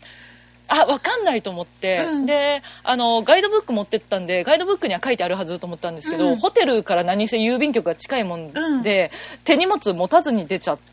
[0.72, 2.26] あ分かんないと思って、うん。
[2.26, 6.36] であのガイドブック持ってったんでガイドブックには書いてあるはずと思ったんですけど、うん。
[6.36, 9.10] ホテルから何せ郵便局が近いもんで、
[9.44, 10.86] 手荷物持たずに出ちゃって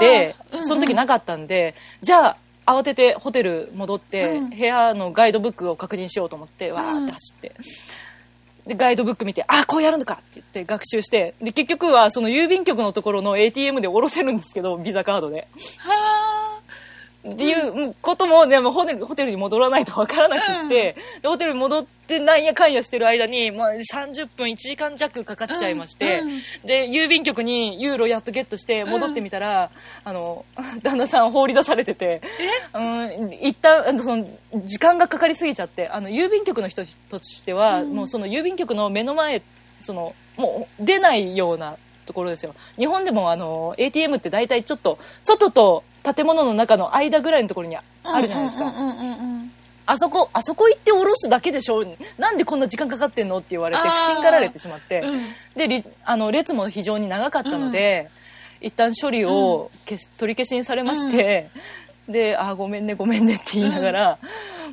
[0.00, 4.50] て、その時なかったんでじゃあ慌ててホテル戻って、うん。
[4.50, 7.52] 部屋のガイドブックを確認しようと思ってわーって走って。
[8.66, 11.34] でガイドブック見て「あこうやるのか」って言って学習して。
[11.40, 15.48] で結局はその郵便局のところの ATM で下ろせるんですけどビザカードで。
[15.78, 16.41] は
[17.28, 17.54] ってい
[17.88, 26.32] うことも、ね、もうホテルホテルに戻らないとわからなくって、でホテルに戻ってなんやかんやしてる間にもう30分1時間弱かかっちゃいまして、うん。
[26.32, 29.70] うんで郵便局にユーロやっとゲットして戻ってみたら、
[30.04, 30.44] あの
[30.82, 32.22] 旦那さん放り出されてて
[32.74, 34.26] うん一旦あのその
[34.64, 39.42] 時間がかかりすぎちゃってあの郵便局の人としては、もうその郵便局の目の前
[39.78, 42.54] そのもう出ないようなところですよ。
[42.76, 49.52] 日本でもあの ATM って大体ちょっと外と建物の中の間ぐらいのところにああるじゃないですか、うんうんうんうん
[49.84, 51.84] あそこあそこ行って降ろすだけでしょ。
[52.16, 55.20] なんでこんな時間かかってんのって言われて不審がられてしまって、うん。
[55.56, 58.08] でりあの列も非常に長かったので、
[58.60, 61.50] 一旦処理を消し取り消しにされまして、
[62.08, 64.18] であーごめんねごめんねって言いながら、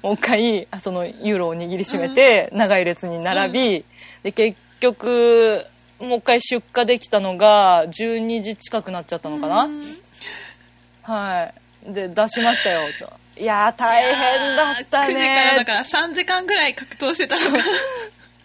[0.03, 3.85] もう一回あそのユーロを握りしめて、長い列に並び、
[4.21, 5.65] で結局
[5.99, 9.81] もう一回出荷できたのが12時近くなっちゃったのかな、うん
[11.09, 11.51] は
[11.87, 11.93] い。
[11.93, 13.11] で出しましたよと。
[13.41, 15.13] いやー大変だったね。
[15.13, 17.63] 9時からだから3時間ぐらい格闘してたのか。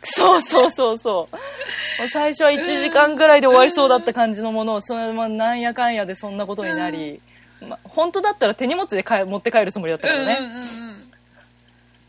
[0.04, 0.40] そう。
[0.40, 7.20] そうそうそう最初は1時間ぐらいで終わりそうだった感じのものをそのままなんやかんやでそんなことになり、
[7.66, 10.52] ま、本当だったら手荷物で帰持って帰るつもりだったからね、うんうん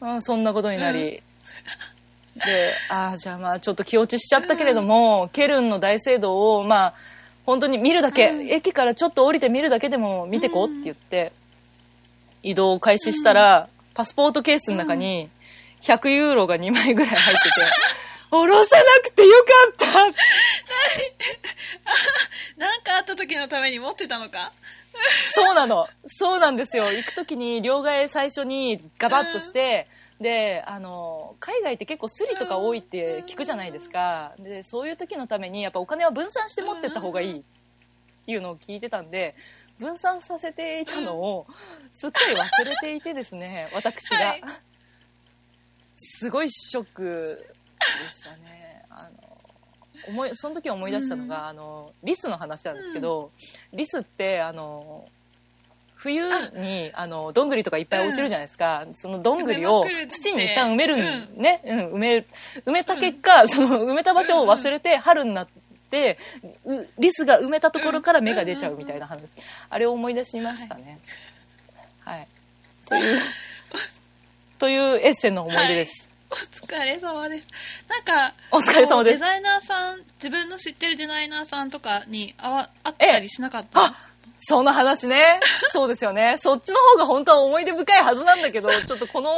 [0.09, 0.21] うんうん。
[0.21, 1.21] そんなことになり、
[2.35, 6.93] でああじゃあまあちょっと気落ちしちゃったけれども、ケルンの大聖堂をまあ
[7.45, 11.31] 本当に見るだけ、駅からちょっと降りて見るだけでも見てこうって言って、
[12.43, 15.29] 移動を開始したら、パスポートケースの中に
[15.81, 17.49] 100ユーロが2枚ぐらい入ってて
[18.29, 19.31] 下ろさなくてよ
[19.77, 20.15] かった。
[23.45, 24.51] のために持ってたのか。
[25.33, 25.87] そうなの。
[26.07, 26.91] そうなんですよ。
[26.91, 29.87] 行く時に両替最初にガバッとして、
[30.19, 34.33] であの海外って結構スリとか多いって聞くじゃないですか。
[34.39, 37.43] でそういう時のためにやっぱお金は分散して持ってった方がいいっ
[38.25, 39.35] ていうのを聞いてたんで
[39.77, 41.45] 分散させていたのを
[41.91, 44.41] すっかり忘れていてですね私が、はい。
[45.95, 47.45] すごいショック
[48.03, 48.83] でしたね。
[48.89, 49.35] あの
[50.07, 53.31] 思いその時思い出したのが、あのリスの話なんですけど、
[53.73, 55.07] リスってあの
[56.05, 61.03] 冬にあのどんぐりとかいっぱい落ちるじゃないですか、そのどんぐりを土に一旦埋めるん、う
[61.39, 61.41] ん。
[61.41, 62.25] ね、うん、埋め
[62.67, 65.47] 埋めた結果、その埋めた場所を忘れて春になっ
[65.89, 66.19] て
[66.63, 69.31] うリスが埋めたところから芽が出ちゃうみたいな話。
[69.67, 70.99] あれを思い出しましたね。
[72.01, 72.27] はい、
[72.87, 73.19] という
[74.59, 77.47] というエッセンの思い出です、お疲れ様です。
[77.89, 79.19] なんかお疲れ様です。
[79.19, 83.95] デザイナーさん自分の知ってるデザイナーさんとかにあわ会ったりしなかった、あ
[84.37, 85.39] その話ね。
[85.71, 86.35] そうですよね。
[86.39, 89.37] そっちの方が本当は思い出深いはずなんだけどちょっとこの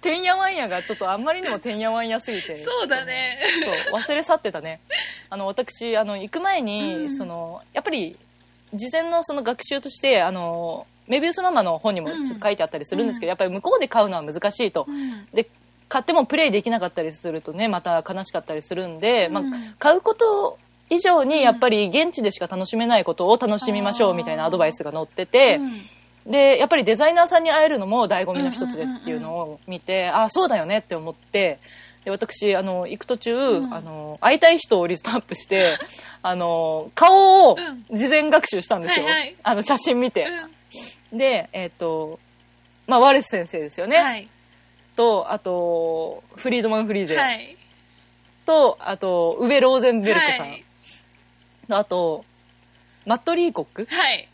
[0.00, 2.56] てんやわんやがちょっとあんまりにもてんやわんやすぎて。
[2.56, 3.38] そうだね。
[3.64, 4.00] そう。
[4.00, 4.80] 忘れ去ってたね。
[5.30, 8.16] あの私あの行く前に、うんそのやっぱり
[8.74, 15.48] 事前のその学習としてあのメビウスママの本にもちょっと書いてあったりするんですけど、やっぱり向こうで買うのは難しいと、んで
[15.88, 20.58] 買ってもプレイできなかったりするとねまた悲しかったりするんで、まあうん、買うこと
[20.90, 25.66] 以上にやっぱり現地でしか楽しめないことを楽しみましょうみたいなアドバイスが載ってて、う
[26.28, 26.32] ん。
[26.32, 31.58] でやっぱりデザイナーさんに会えるのも醍醐味の一つですっていうのを見て、ああそうだよねって思って
[32.04, 33.74] で私あの行く途中、ん。
[33.74, 35.64] あの会いたい人をリストアップして
[36.22, 37.56] あの顔を
[37.90, 39.34] う事前学習したんですよ、はいはい。
[39.42, 40.26] あの写真見て、
[41.12, 42.18] うでえっ、と
[42.86, 44.28] まあワレス先生ですよね、んはい。
[44.96, 47.56] とあとフリードマン・フリーゼ、はい。
[48.44, 50.58] とあとウベ・ローゼンベルトさん、はい。
[50.58, 50.67] と
[51.70, 52.24] あと
[53.06, 53.86] マット・リーコック？
[53.90, 54.28] はい。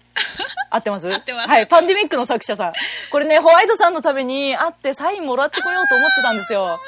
[0.71, 1.13] 合ってます？
[1.13, 1.49] 合ってます。
[1.49, 2.73] はい、パンデミックの作者さん。
[3.13, 6.81] これね、ホワイトさんのために会ってサインもらってこようと思ってたんですよ。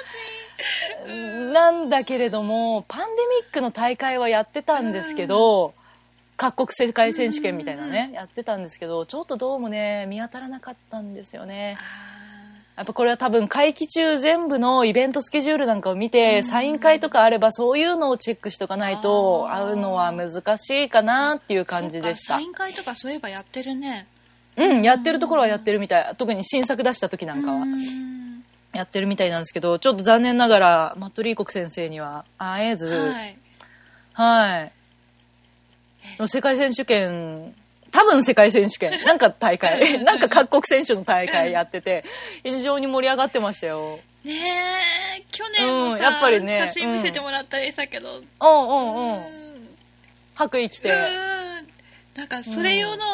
[1.53, 3.07] なんだけれども、パンデ
[3.43, 5.75] ミックの大会はやってたんですけど、
[6.37, 11.77] 各国世界選手権みたいなね、やってたんですけど、ちょっとどうもね、見当たらなかったんですよね。
[12.77, 22.35] やっぱこれは多分会期中全部のイベントスケジュールなんかを見て、サイン会とかあればそういうのをチェックしとかないと会うのは難しいかなっていう感じでした。
[22.35, 24.07] サイン会とかそういえばやってるね。
[24.59, 26.15] うん、やってるところはやってるみたい。
[26.17, 27.63] 特に新作出した時なんかは。
[27.63, 28.45] うん。
[28.75, 33.37] やってるみたいなんですけど、ちょっと残念ながら、マットリーコク先生には会えず、はい。
[34.13, 34.73] はい。
[36.27, 37.55] 世界選手権、
[37.97, 42.05] 多分世界選手権、 なんか大会、 なんか各国選手の大会やってて、
[42.43, 44.01] 非常に盛り上がってましたよ。
[44.23, 44.35] ね
[45.19, 49.23] え去年もうんさ、やっぱりね写真見せてもらったりしたけど、うん、うんうんうん。
[50.35, 50.93] 白衣着て。
[52.17, 53.05] なんかそれ用の、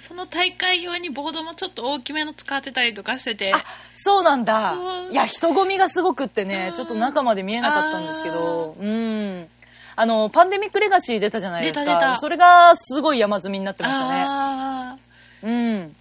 [0.00, 3.64] その大会用にボードもちょっと大きめの使ってたりとかしててあ、
[3.96, 5.08] そうなんだう。
[5.08, 9.48] んいや、人混みがすごくってねう、んちょっと中まで見えなかったんですけど、うん。
[9.94, 12.16] あの、パンデミックレガシー出たじゃないですか。
[12.18, 14.24] それがすごい山積みになってましたね。
[14.26, 14.96] あ
[15.42, 15.96] うん。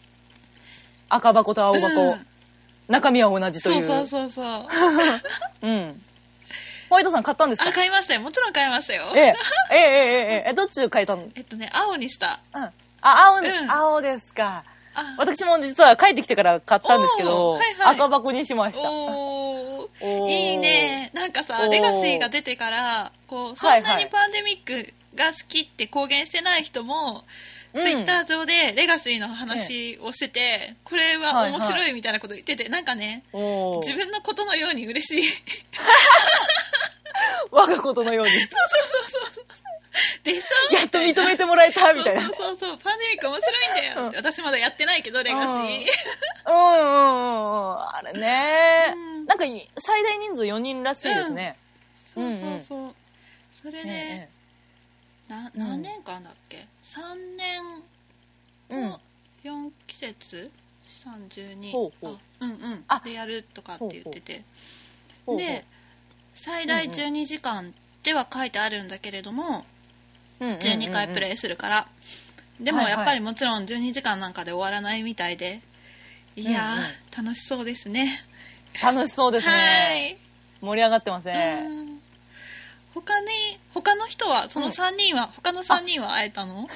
[1.09, 2.01] 赤箱と青箱。
[2.13, 2.27] うん
[2.87, 3.81] 中身は同じーとい。
[3.81, 4.67] そううそうそうそう
[5.63, 6.01] うん。
[6.89, 7.69] ホワイトさん買ったんですか？
[7.69, 9.21] あ買いましたよもちろん買いましたよええ、
[9.71, 11.23] ええ、ええ、ええ、え、どっちを買えたの？
[11.23, 11.31] うん。
[11.35, 14.65] えっとね青にしたあ、青、ん青ですか。
[14.95, 15.15] あ。
[15.17, 17.95] 私も実は帰ってきてから買ったんですけど、はいはい。
[17.95, 18.89] 赤箱にしました。
[20.05, 21.11] いいね。
[21.13, 23.81] なんかさレガシーが出てからこうそんはい。
[23.83, 27.23] はいなにパンデミックが好きって公言してない人も、
[27.73, 27.81] うん。
[27.81, 35.31] ツイッター上でレガシーの話をしてて、これは面白いみたいなこと言ってて、なんかね自分のことのように嬉しい。
[37.51, 38.31] 我がことのように。
[40.23, 42.21] でしょやっと認めてもらえたみたいな。
[42.21, 45.63] そうそうそうパンデミック面白いんだよって、私まだやってないけどレガシー、うん。
[45.63, 47.89] うんうんうん。
[47.89, 49.25] あれね、うん。
[49.25, 49.45] なんか
[49.77, 51.57] 最大人数4人らしいですね。
[52.13, 52.95] そうそうそう、
[53.61, 54.29] それえね、
[55.27, 57.83] な何年間だっけ、3
[58.69, 58.97] うん。
[59.43, 60.51] 4季節
[61.03, 62.19] ？32ほうほう。
[62.39, 62.83] あうんうん。
[62.87, 63.01] あ。
[63.03, 64.43] でやるとかって言ってて。
[65.37, 65.65] で
[66.33, 69.65] 最大12時間では書いてあるんだけれども、
[70.41, 71.87] 12回プレイするから、
[72.59, 75.61] でもやっぱりもちろん12時間なんかで終わらないみたいで。
[76.35, 76.77] いや
[77.15, 78.23] 楽しそうですね。
[78.81, 80.17] 楽しそうですね。
[80.61, 81.63] 盛り上がってますはい、ね。
[81.67, 82.01] うん。
[82.93, 83.27] 他に
[83.73, 86.67] 他の人はその3人は、他の3人は会えたの？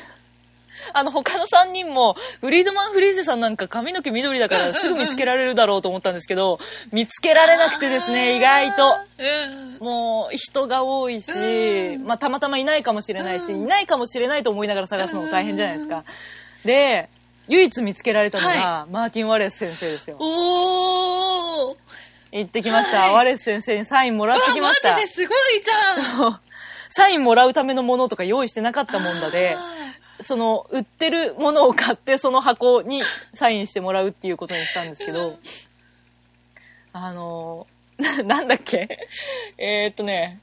[0.94, 6.60] あの他の3人もフリードマン・フリーゼさんなんか髪の毛緑だからすぐ見つけられるだろうと思ったんですけど
[6.92, 8.84] 見つけられなくてですね意外と。
[9.20, 12.06] うんもう人が多いし、うん。
[12.06, 16.04] まあ、たまたまいないかもしれないし、いないかもしれないと思いながら探すのも大変じゃないですか。
[16.64, 17.10] で
[17.48, 20.18] 唯一見つけられたのが、マーティン・ワレス先生ですよ。
[20.20, 21.78] おお
[22.32, 23.14] 行ってきました、はい。
[23.14, 24.94] ワレス先生にサインもらってきました。
[24.94, 26.40] マジですごいじゃん。
[26.90, 29.58] サインもらうためのものとか用意してなかったもんだで
[30.22, 33.02] その売ってるものを買ってその箱に
[33.34, 35.38] サインしてもらうっていうことにしたんですけど
[36.94, 38.88] あのな なんだっけ？
[39.58, 40.40] えー、っとね。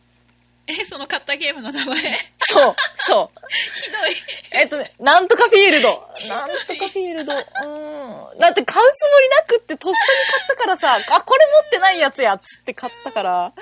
[0.66, 2.00] えその買ったゲームの名前？
[2.00, 2.06] ひ
[2.40, 3.40] そうそう。
[3.92, 4.14] どい。
[4.52, 6.08] えっとね、なんとかフィールド。
[6.28, 7.32] なんとかフィールド。
[7.34, 8.38] うん。
[8.38, 13.52] だって買うつもりなくってとっさに買ったからさ、あ、これ持ってないやつやっつって買ったから、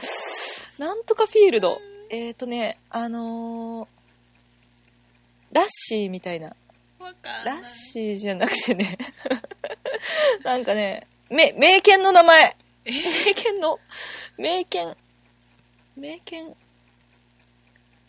[0.78, 1.80] なんとかフィールド。
[2.11, 3.99] えっ、とね、あのー
[5.53, 6.55] ラッシーみたいな。
[7.44, 8.96] ラッシーじゃなくてね、
[10.44, 12.57] なんかね、め、名犬の名前。
[12.84, 13.78] 名犬の、
[14.36, 14.96] 名犬、
[15.96, 16.55] 名犬、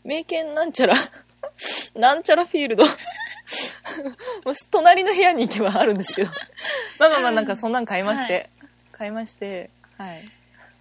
[0.04, 0.96] 名犬なんちゃら、
[1.96, 2.84] なんちゃらフィールド。
[4.72, 6.32] 隣の部屋に行けばあるんですけど。
[7.00, 10.30] まあまあまあなんかそんなん買いまして、は買いまして、はい。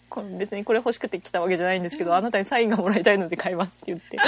[0.09, 4.19] これ別にこれ欲しくて来たわけじゃないんですけど、あなたにサインがもらいたいので買いますって言って。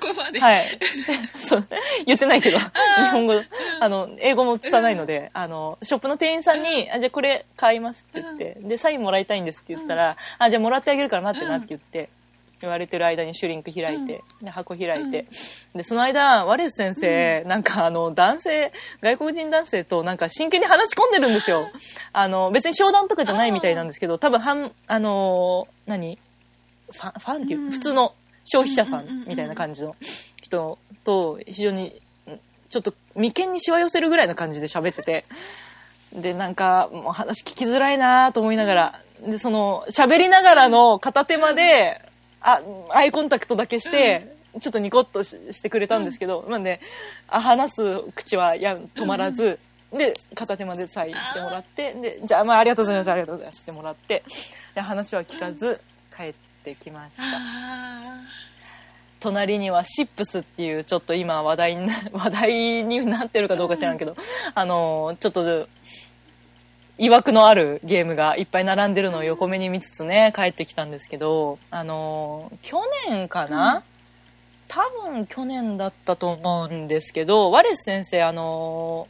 [0.00, 0.64] そこまで、はい。
[1.36, 1.68] そう。
[2.06, 2.64] 言ってないけど、日
[3.12, 3.34] 本語、
[3.80, 12.08] あの、英語も拙いので、あの、ショップの店員さんに、あ、じゃあこれ買いますって言って、で、サインもらいたいんですって言ったら、あ、じゃあもらってあげるから待ってなって言って、
[12.60, 15.26] 言われてる間にシュリンク開いて、で、箱開いて、
[15.74, 18.72] で、その間、ワレス先生、なんかあの、男性、
[19.02, 21.68] 外国人男性となんか真剣に話し込んでるんですよ。
[22.12, 26.18] あの、別に商談とかじゃないみたいなんですけど、多分、はん、あの、何？
[26.90, 27.70] ファン、ファンっていう、うん。
[27.72, 28.14] 普通の
[28.46, 29.94] 消費者さんみたいな感じの
[30.42, 31.94] 人と非常に
[32.68, 35.24] ちょっと眉間にしわ寄せるぐらいな感じで喋ってて
[36.12, 42.00] でなんかもう話聞きづらいなと思いながらでその喋りながらの片手間で
[42.40, 46.80] あアイコンタクトだけして、ちょっとニコッとしてくれたんですけど、まあね、
[47.26, 47.82] あ話す
[48.14, 49.58] 口はや止まらず、
[49.92, 54.22] で片手間でサインしてもらってでじゃあ、まあ、ありがとうございますありがとうございますってもらって
[54.74, 55.80] で話は聞かず
[56.14, 56.34] 帰っ
[56.66, 57.22] てきました。
[57.22, 57.26] あ
[59.20, 62.52] 隣にはシップスっていうちょっと今話題にな 話題
[62.84, 64.16] になってるかどうか知らんけど、
[64.54, 65.68] あのちょっと
[66.98, 73.84] 曰くのあるゲームがいっぱい並んでるのを横目に見つつね帰ってきたんですけどあの去年かな、
[74.68, 79.06] 多分去年だったと思うんですけどワレス先生あの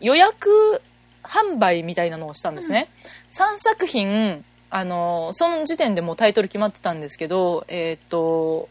[0.00, 0.82] 予約
[1.22, 2.88] 販売みたいなのをしたんですね、
[3.30, 8.68] 3作品あのその時点でもうタイトル決まってたんですけどえーっと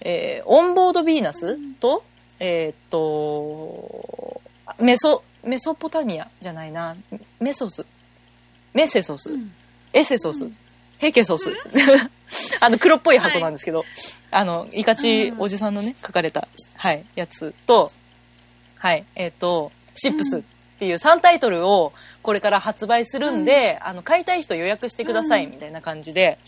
[0.00, 2.04] えーオンボード・ヴィーナスと、
[2.40, 4.40] えーっと
[4.80, 6.96] メソメソポタミアじゃないな。
[7.40, 7.84] メソス。
[8.74, 9.30] メセソス、
[9.92, 10.46] エセソス、
[10.98, 11.50] ヘケソス。
[12.60, 13.84] あの黒っぽい箱なんですけど、
[14.30, 17.92] あのイカチおじさんのね書かれた、はい、やつと
[18.78, 20.42] はいえーっとシップス
[20.82, 26.38] っていう3タイトルをこれから発売するんで、あの買いたい人予約してくださいみたいな感じで、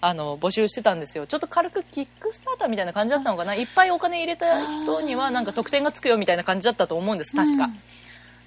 [0.00, 1.26] あの募集してたんですよ。
[1.26, 3.56] ちょっと軽くキックスターターみたいな感じだったのかな。
[3.56, 4.46] いっぱいお金入れた
[4.84, 7.70] 人にはなんか得点がつくよみたいな感じだったと思うんです確か。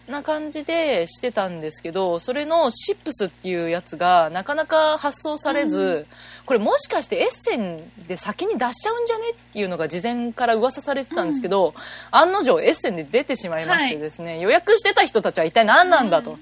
[0.10, 6.06] な感じでしてたんですけどそれのシップスっていうやつがなかなか発送されず、
[6.46, 11.74] これもしかしてエッセンで先に出しちゃうんじゃねっていうのが事前から噂されてたんですけど、
[12.12, 16.40] 案の定エッセンで出てしまいましてですね、予約してた人たちは一体何なんだと、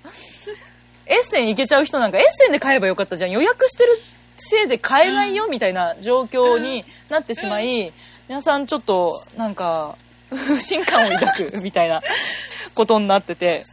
[1.06, 3.32] エッセン行けちゃう人なんかエッセンで買えばよかったじゃん。
[3.32, 3.90] 予約してる
[4.38, 7.92] せいで買えないよみたいな状況になってしまい、
[8.30, 9.98] 皆さんちょっとなんか
[10.30, 12.02] 不信感を抱くみたいな
[12.78, 13.64] ことになってて。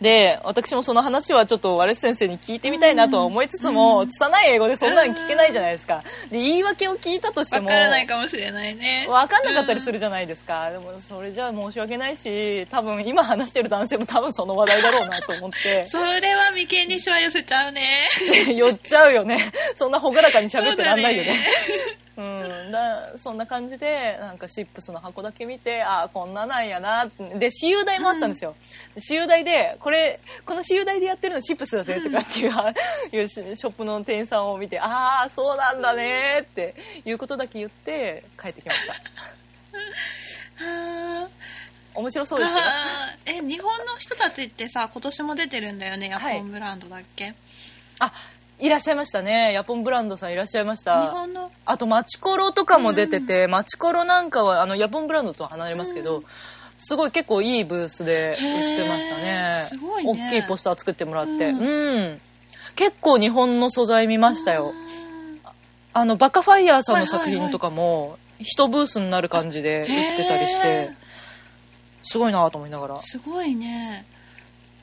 [0.00, 6.02] で私もその話はちょっとワレス先生に聞いてみたいなとは思いつつも、拙い英語でそんなの聞けないじゃないですか。
[6.30, 9.06] で言い訳を聞いたとしてもわからないかもしれないね。
[9.08, 15.86] 分かんなかったりするじゃないですか、でもそれじゃあ申し訳ないし多分今話してる男性も多分その話題だろうなと思って。
[15.88, 17.82] それは眉間にしわ寄せちゃうね。
[18.54, 19.50] 寄っちゃうよね。
[19.74, 21.34] そんな朗らかに喋ってらんないよね。
[22.04, 28.54] そううん、だそんな感じでなんかシップスの箱だけ見てああこんななんやなってで私有代もあったんですよ、
[28.96, 32.52] 私有代でこれこの私有代でやってるのシップスだぜとかっていう
[33.20, 38.94] いうしショップの店員さんを見てああそうなんだねっていうことだけ言って帰ってきました。
[40.62, 41.28] あ
[41.94, 42.58] 面白そうですよ。
[43.26, 46.38] え日本の人たちってさ今年も出てるんだよねヤはい。
[46.38, 47.34] ポンブランドだっけ、
[47.98, 48.12] あ
[48.58, 49.52] いらっしゃいましたね。
[49.52, 51.50] ヤポンブランドさんいらっしゃいまし日た本の？
[51.66, 56.22] あとマチコロとかも出てて、マチコロなんかはあのヤポンブランドとは離れますけど、
[56.74, 59.66] すごい結構いいブースで売ってましたね。
[59.68, 60.30] すごいね。
[60.30, 61.50] 大きいポスター作ってもらって。
[61.50, 62.20] うん、
[62.74, 64.72] 結構日本の素材見ましたよ。
[65.92, 70.90] あのバカファイヤーさんの作品とかも一ブースになる感じで売ってたりして
[72.02, 73.00] すごいなと思いながら。
[73.00, 74.06] すごいね、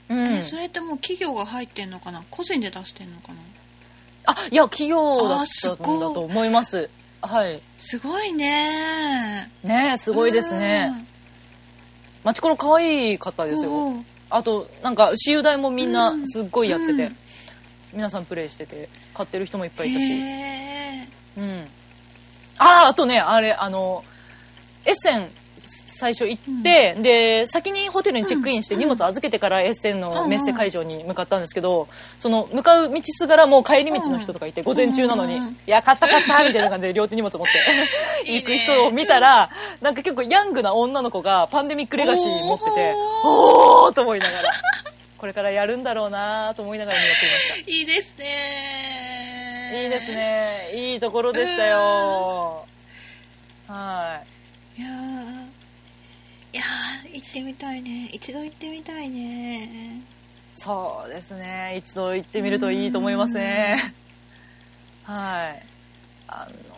[0.10, 0.18] うん。
[0.20, 2.24] えそれってもう企業が入ってんのかな？
[2.30, 3.40] 個人で出してんのかな？
[4.26, 6.90] あいや企業だあったんだと思います。
[7.22, 7.60] はい。
[7.78, 9.50] すごいね。
[9.64, 10.92] ねすごいですね。
[12.24, 16.28] マチコロ可愛かったうんですよあとなんか私有台もみんなうん。
[16.28, 17.18] すっごいやってて、うん。
[17.94, 21.08] 皆さんプレイしてて買ってる人もいっぱいいたし、へ
[21.38, 21.66] うん、
[22.58, 24.04] あああとねあれあの
[24.86, 25.28] エッセン
[25.94, 31.88] 最初行って、で先にホテルにチェックインして荷物預けてからエッセンのメッセ会場に向かったんですけど
[32.20, 37.54] その向かう道すがらもう帰り道の人とかいて午前中なのにうん「いや買った買った」みたいな感じで両手荷物持って
[38.32, 39.50] 行く人を見たら
[39.82, 44.50] なんか結構ヤングな女の子がパンデミックレガシー持ってておおーと思いながら
[45.24, 47.72] これからやるんだろうなと思いながら見送りました。
[47.72, 49.84] いいですね。
[49.86, 50.72] いいですね。
[50.74, 52.66] いいところでしたよ。
[53.70, 54.22] は
[54.78, 54.82] い。
[54.82, 55.53] いやー
[56.54, 58.10] いやー行ってみたいね。
[58.14, 60.02] 一度行ってみたいね。
[60.54, 61.76] そうですね。
[61.78, 63.78] 一度行ってみるといいと思いますね。
[65.04, 65.64] はい。
[66.28, 66.74] あの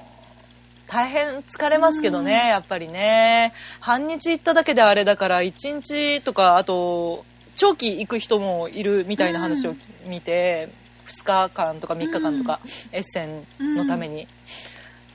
[0.88, 3.54] 大変疲れますけどねやっぱりね。
[3.82, 9.76] 半日行っただけであれだから1日とかあと長期行く人もいるみたいな話を
[10.08, 10.70] 見て、
[11.08, 12.60] 2日間とか3日間とか、
[12.92, 14.28] エッセンのために、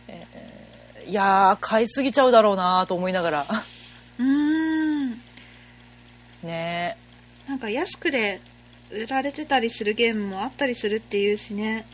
[0.09, 3.47] えーいやー買いすぎちゃうだろうなと思いながら
[4.21, 5.21] うーん。
[6.43, 6.97] ね
[7.49, 8.41] なんか安くで
[8.93, 11.87] 売られてたりするゲームもあったりするっていうしね。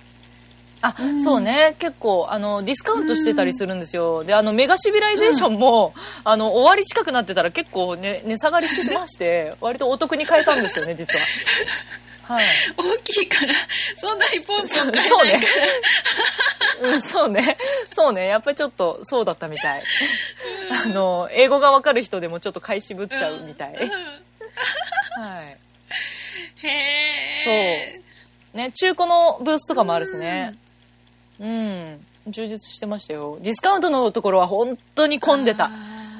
[0.82, 1.74] あ、そうね。
[1.78, 11.24] 結構あのディスカウントしてたりするんですよ、であのメガシビライゼーションも、あの終わり近くなってたら結構、ね、値下がりしてまして割とお得に買えたんですよね実は
[12.26, 12.44] はい。
[12.76, 13.52] 大きいから
[13.98, 15.46] そんなにポンポンそう買えそうねないか
[16.82, 16.88] ら。
[16.88, 17.56] うん、そうね。
[17.90, 18.26] そうね。
[18.26, 19.82] やっぱりちょっとそうだったみたい。
[20.84, 23.74] あの英語がわかる人でもちょっと買い渋っちゃうみたい、は
[25.42, 25.56] い。
[26.66, 26.68] へ
[27.48, 28.00] え
[28.54, 30.56] ね中古のブースとかもあるしね。
[31.38, 33.38] うん、充実してましたよ。
[33.40, 35.70] ディスカウントのところは本当に混んでた。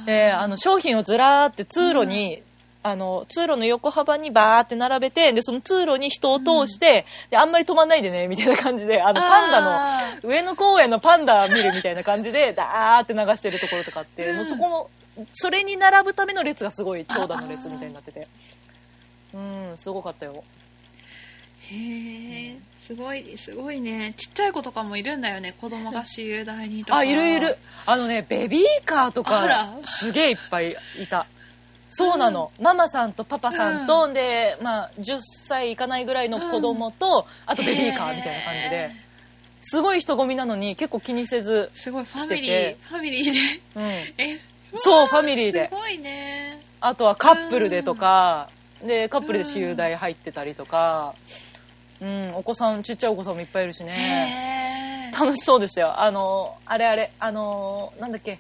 [0.04, 2.42] であの商品をずらーって通路に、
[2.86, 14.36] あの通路の横幅にバーって並べてでその通路に人を通して、であんまり止まんないでね みたいな感じであのパンダあの上野公園のパンダ見るみたいな感じでダーって流してるところとかあって、うん。
[14.36, 14.90] もうそこも
[15.32, 18.28] それに並ぶための列がすごい長蛇の列みたいになってて。
[19.34, 20.44] うんすごかったよ。
[21.68, 24.14] へえすごいすごいね。
[24.16, 25.52] ちっちゃい子とかもいるんだよね。
[25.58, 26.98] 子供が私有台にとか。
[26.98, 27.58] あいるいる。
[27.84, 29.44] あのねベビーカーとか
[29.84, 31.26] すげえいっぱいいた
[31.88, 39.06] そうなの、ママさんとパパさんと、で、まあ、10歳いかないぐらいの子供と、あとベビーカーみたいな感じで。
[39.68, 43.40] すごい人混みなのに結構気にせず、すごいファミリーファミリーで。
[43.74, 44.38] うん、え
[44.74, 45.68] そうファミリーで。
[45.68, 46.60] すごいね。
[46.80, 48.48] あとはカップルでとか、
[48.84, 51.14] でカップルで私有台入ってたりとか、
[52.00, 55.10] うん、お子さんちっちゃいお子さんもいっぱいいるしね。
[55.18, 56.00] 楽しそうでしたよ。
[56.00, 58.38] あのあれあれあのなんだっけ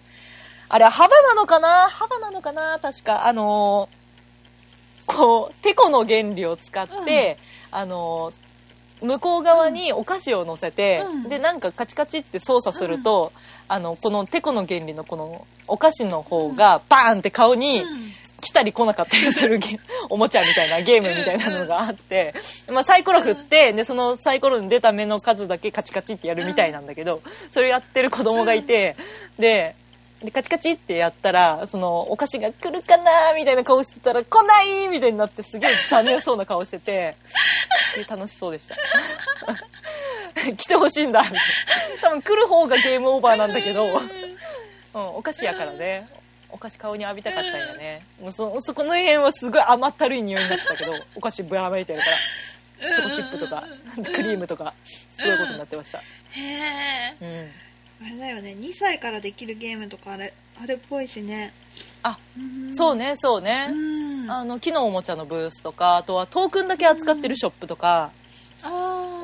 [0.68, 1.88] あれ幅なのかな？
[1.90, 2.78] 幅なのかな？
[2.80, 3.26] 確か。
[3.26, 3.88] あの
[5.06, 7.38] こうてこの原理を使って、
[7.70, 8.32] あの
[9.00, 11.28] 向こう側にお菓子を乗せて、うん。
[11.28, 13.32] でなんかカチカチって操作すると、
[13.68, 17.86] あのこのてこの原理のこのお菓子の方がバーンって顔にうん。
[18.38, 22.34] 来たり来なかったりするゲ おもちゃみたいなゲームみたいなのがあって、
[22.68, 28.94] まあ、サイコロ振ってでそのサイコロに出た目の数だけカチカチってやるみたいなんだけどそれやってる子供がいて
[29.38, 29.74] で
[30.26, 37.16] でカチカチってやったらそのお菓子が来るかなみたいな顔してたら来ないみたいになってすげえ残念そうな顔してて
[38.10, 38.76] 楽しそうでした。
[40.56, 41.22] 来てほしいんだ。
[42.02, 46.08] 多分来る方がゲームオーバーなんだけど、うん、お菓子やからね。
[46.50, 48.02] お菓子顔に浴びたかったんやね。
[48.20, 52.94] もうそそこの辺はすごい甘ったるい匂いになってたけどお菓子ぶらまいてるから。
[52.94, 53.64] チョコチップとか
[54.12, 54.74] クリームとか
[55.16, 55.98] すごいことになってました。
[55.98, 56.02] へ
[56.42, 57.65] えうん
[58.02, 58.56] あれだよね。
[58.58, 61.52] 2歳からできるゲームとかあれあれっぽいしね。
[62.02, 62.18] あ
[62.72, 63.68] そうねそうね。
[63.70, 64.30] うん。
[64.30, 68.10] あの木のおもちゃのブースとかあとはトークンだけ扱ってるショップとか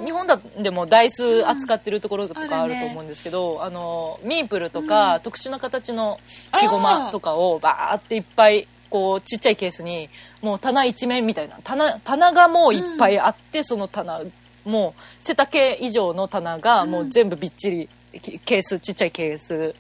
[0.05, 6.19] 日本だでもダイス扱ってるところとかうんあると思うんですけど、あのミープルとか、特殊な形の
[6.61, 10.09] 木ごまとかをバーっていっぱいこうちっちゃいケースに
[10.43, 11.59] もう棚一面みたいな。
[11.65, 14.21] 棚棚がもういっぱいあって、その棚
[14.65, 17.89] もう背丈以上の棚がもう全部びっちりき
[18.21, 19.75] ケースちっちゃいケース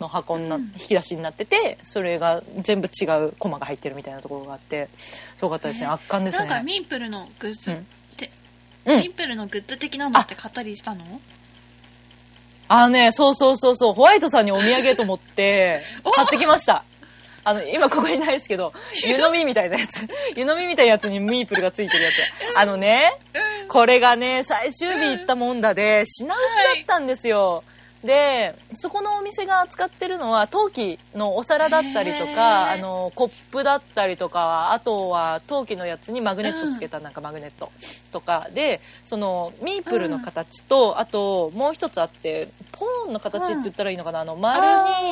[0.00, 4.88] の箱にな、引き出しになっててそれが全部違うコマが入ってるみたいなところがあって
[5.36, 7.74] すごかったですね、えー圧巻ですなんかねミンプルのグッズっ
[8.16, 8.30] て、
[8.84, 9.00] うん。
[9.00, 11.04] ミンプルのグッズ的なのって買ったりしたの？
[12.68, 16.84] あのねそうそうそうそうホワイトさんにお土産と思ってお買ってきました
[17.46, 18.72] あの今ここにないですけど
[19.06, 20.00] 湯飲みみたいなやつ。
[20.34, 22.14] 湯飲みみたいなやつにミープルがついてるやつ。
[22.56, 23.12] あのね
[23.68, 27.62] これがね最終日行ったもんだで品薄だったんですよ、
[28.02, 37.70] でそこのお店が扱ってるのは陶器のお皿だったりとかあのコップだったりとかあとは陶器のやつにマグネットつけたなんかマグネット
[38.10, 38.48] とか。
[38.52, 44.20] でそのミープルの形と、あともう一つあってポーンの形って言ったらいいのかな？
[44.20, 44.60] あの丸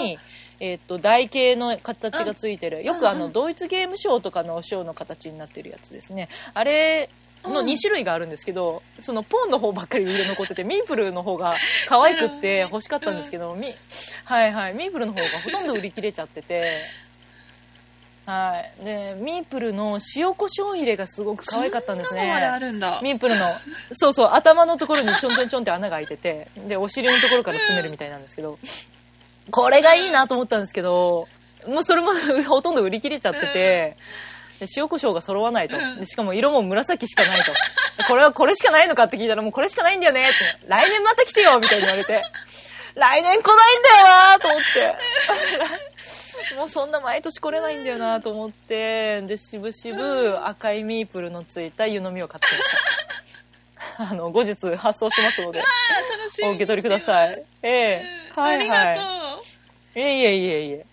[0.03, 0.19] に。
[0.61, 6.29] えー、と台形の形がついてる、よくあのドイツゲームショーとかのショーの形になってるやつですね。
[6.55, 7.09] あれ
[7.45, 7.67] のうん。
[7.67, 11.57] 2種類があるんですけど、そのポンの方ばっかり売れ残っててミープルの方が
[11.89, 13.75] 可愛くって欲しかったんですけど、ミ
[14.25, 14.75] はいはい。
[14.75, 17.05] ミープルの方がほとんど売り切れちゃってて。
[18.27, 22.23] はい、でミープルの塩コショウ入れがすごく可愛かったんですね。
[23.03, 23.45] ミープルの
[23.93, 28.59] そうそう頭のところにちょんちょんちょんって穴が開いててでお尻のところから詰めるみたいなんですけど
[29.51, 31.29] これがいいなと思ったんですけど
[31.67, 32.11] もうそれも
[32.47, 33.97] ほとんど売り切れちゃってて
[34.61, 35.77] で塩コショウが揃わないと。
[35.99, 37.53] でしかも色も紫しかないと。
[38.09, 40.23] これはこれしかないのかって聞いたらもうこれしかないんだよね。
[40.23, 42.23] って来年また来てよみたいに言われて。
[42.95, 46.55] 来年来ないんだよなと思って。
[46.57, 49.23] もうそんな毎年来れないんだよなと思って。
[49.23, 54.11] でしぶしぶ赤いミープルのついた湯飲みを買ってました。
[54.13, 55.63] あの後日発送しますので。
[56.45, 57.43] お受け取りください。
[57.63, 58.05] ええ。
[58.35, 59.34] はいありがと
[59.97, 60.67] いえいえいえ。
[60.67, 60.87] いえ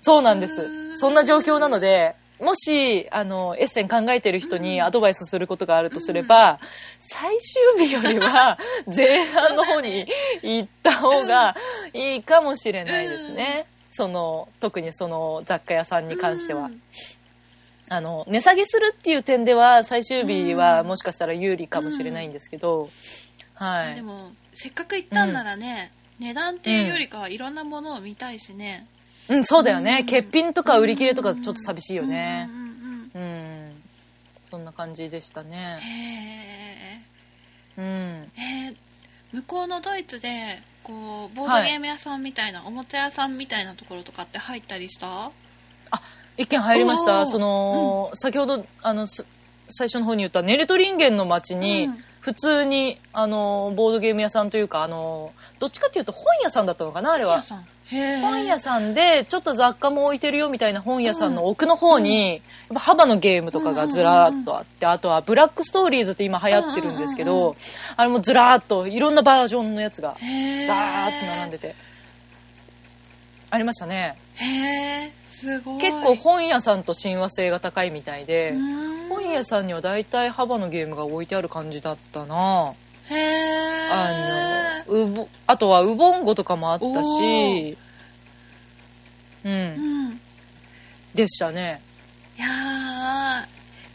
[0.00, 0.96] そうなんです。
[0.96, 6.58] そんな状況なのでもしあのエッセン考えてる人にアドバイスすることがあるとすれば、
[6.98, 8.58] 最終日よりは
[8.94, 10.06] 前半の方に
[10.42, 11.56] 行った方が
[11.94, 16.82] いいかもしれないですね、その特にその雑貨屋さんに関しては、うん。
[17.88, 22.90] あの値下げするっていう点では最終日はもしかしたら有利かもしれないんですけど、
[23.54, 23.94] はい。
[23.94, 28.86] でもせっかく行ったんならね、値段っていうよりかはいろんなものを見たいしね、
[29.28, 32.48] うん、そうだよね、欠品とか売り切れとかちょっと寂しいよね。
[32.50, 33.22] うんうんうん。
[33.22, 33.26] う
[33.70, 33.82] ん、
[34.44, 35.78] そんな感じでしたね。
[37.76, 37.84] へうん。
[37.84, 38.76] ええー
[39.32, 45.06] 向こうのドイツでこうボードゲーム屋さんみたいな、おもちゃ屋さんみたいなところとかって入ったりした？
[45.90, 46.02] あ
[46.38, 47.06] 一件入りましおー。
[47.06, 49.26] たその、先ほどあのす
[49.68, 57.40] 最初の方に言ったネルトリンゲンの街に、うん普通にあのボードゲーム屋さんというかあのどっちかっていうと本屋さんだったのかなあれは。
[57.88, 58.94] 本屋さん。
[58.94, 62.40] でちょっと雑貨も置いてるよみたいな本屋さんの奥の方に、やっ
[62.74, 67.54] ぱ幅のゲームとかがずらーっとあって、あとはブラックストーリーズって今流行ってるんですけど、うんうんうん
[67.96, 71.76] あれもずらーっといろんなバージョンのやつがへえダーッと並んでて。
[73.50, 74.16] ありましたね。
[74.34, 75.12] へ
[75.80, 78.54] 結構本屋さんと親和性が高いみたいで、
[79.08, 82.74] 本屋さんには大体幅のゲームが置いてある感じだったな。
[83.08, 87.76] へえあのうぼあとはウボンゴとかもあったし
[89.44, 90.10] ううん。
[90.10, 90.20] ん
[91.14, 91.80] でしたね。
[92.38, 92.48] いや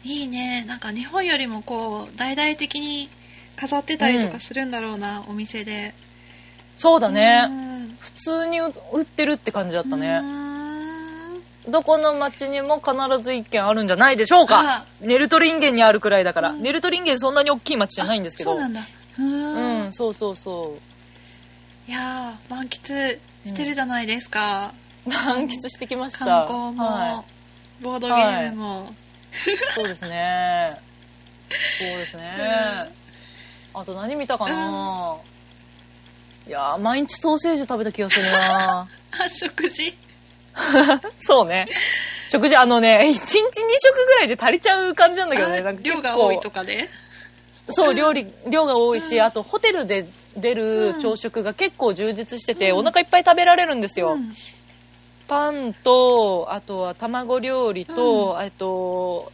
[0.04, 0.64] ーいいね。
[0.66, 3.08] なんか日本よりもこう大々的に
[3.56, 5.94] 飾ってたりとかするんだろうな、お店で。
[6.76, 7.44] そうだね。
[7.48, 7.96] うん。
[8.00, 10.20] 普通に売売ってるって感じだったうね
[11.68, 14.60] どこの町にも必ず一軒あるんじゃないでしょうか。
[14.78, 18.52] あネルトリンゲンにあるくらいだから、ネルトリンゲンそんなに大きい町じゃないんですけど。
[18.52, 18.80] そうなんだ。
[19.18, 21.90] ううんそうそうそう。
[21.90, 24.72] いやー満喫してるじゃないですか、
[25.04, 26.24] 満喫してきました。
[26.24, 27.24] 観光も、は
[27.80, 28.88] ボードゲームも、
[29.32, 30.78] い、そうですね。
[31.78, 32.22] そうですね、
[33.74, 35.16] あと何見たかな、
[36.46, 38.88] いやー毎日ソーセージ食べた気がするな。
[39.12, 39.94] あ食事？
[41.18, 41.68] そうね。
[42.28, 45.58] 食事あのね1日2食ぐらいで足りちゃう感じなんだけどね。
[45.58, 46.88] あなんか量が多いとかで
[47.68, 54.34] そう料理量が多いし、あとホテルで出る朝食が結構充実してて、お腹いっぱい食べられるんですよ、うん。
[55.28, 59.30] パンとあとは卵料理と、えっと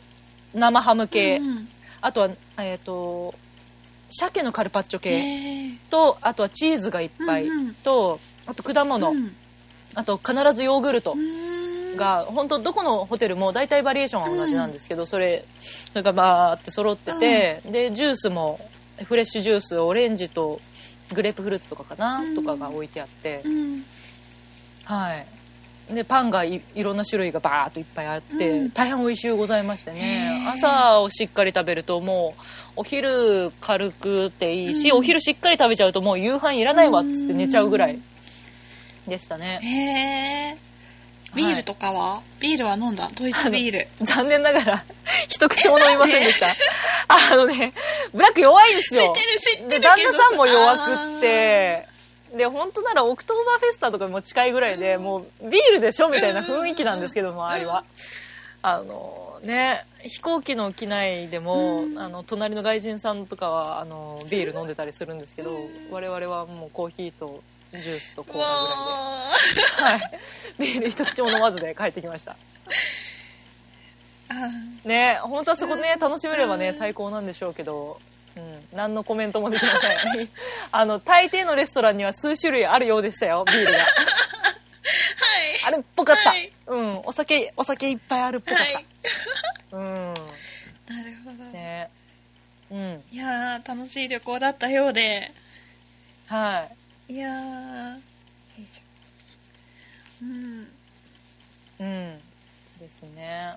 [0.55, 1.69] 生ハム系、うん
[2.01, 3.35] あとはえっと
[4.11, 7.75] 鮭のカルパッチョ系とあとはチーズがいっぱい、うんうん。
[7.75, 9.37] とあと果物、うん
[9.99, 11.17] あと必ずヨーグルト
[11.97, 15.45] が本当どこのホテルも大体バリエーションは同じなんですけど、それ
[15.89, 18.61] それがバーって揃ってて、でジュースも
[19.03, 20.61] フレッシュジュースオレンジと
[21.13, 22.37] グレープフルーツとかかな、うん。
[22.37, 23.85] とかが置いてあって、うん。
[24.85, 25.27] はい。
[25.93, 28.71] でパンがいいろんな種類がバーっといっぱいあって、うん。
[28.71, 30.47] 大変美味しゅうございましてね。
[30.55, 32.43] 朝をしっかり食べるともう
[32.77, 34.99] お昼軽くていいし、うん。
[34.99, 37.99] お昼しっかり食べちゃうともう夕飯いらないわっつって寝ちゃうぐらい
[39.09, 40.57] でしたね、へえ
[41.35, 43.11] ビールとかは、ビールは飲んだ？
[43.15, 43.89] ドイツビール。
[44.03, 44.85] 残念ながら
[45.29, 46.47] 一口も飲みませんでした。
[47.09, 47.73] あのね
[48.13, 49.13] ブラック弱いんですよ。
[49.15, 49.89] 知ってる知ってるでけど。
[49.89, 51.87] 旦那さんも弱くって
[52.35, 57.85] で本当ならオクトーバーフェスタとかも近いぐらいでもうビールでしょみたいな雰囲気なんですけど周りは。
[58.61, 65.57] あのね飛行機の機内でも、あの隣の外人さんとかはあのビール飲んでたりするんですけど、
[65.91, 67.43] 我々はもうコーヒーと
[67.73, 68.47] ジュースとコーラ
[69.77, 70.21] ぐらいで、はい、
[70.59, 72.37] ビール一口も飲まずで帰ってきました。
[74.85, 78.01] ね本当はそこね楽しめればね最高なんでしょうけど、
[78.37, 80.29] うん、何のコメントもできません。
[80.73, 83.79] あの大抵のレストランには数種類あるようでしたよビールが。
[83.79, 83.87] はい。
[85.67, 86.53] あれっぽかった、はい。
[86.67, 87.01] うん。
[87.05, 88.87] お酒お酒いっぱいあるっぽかった、はい。
[89.73, 89.95] うん。
[90.05, 91.91] なるほど、ね。
[92.71, 93.05] うん。
[93.13, 95.31] いやー楽しい旅行だったようで。
[96.27, 96.78] はい
[97.17, 98.01] やーよ
[98.59, 98.83] いしょ。
[100.23, 100.63] うん。
[100.63, 100.67] い
[101.81, 102.19] うん。
[102.79, 103.55] ですね。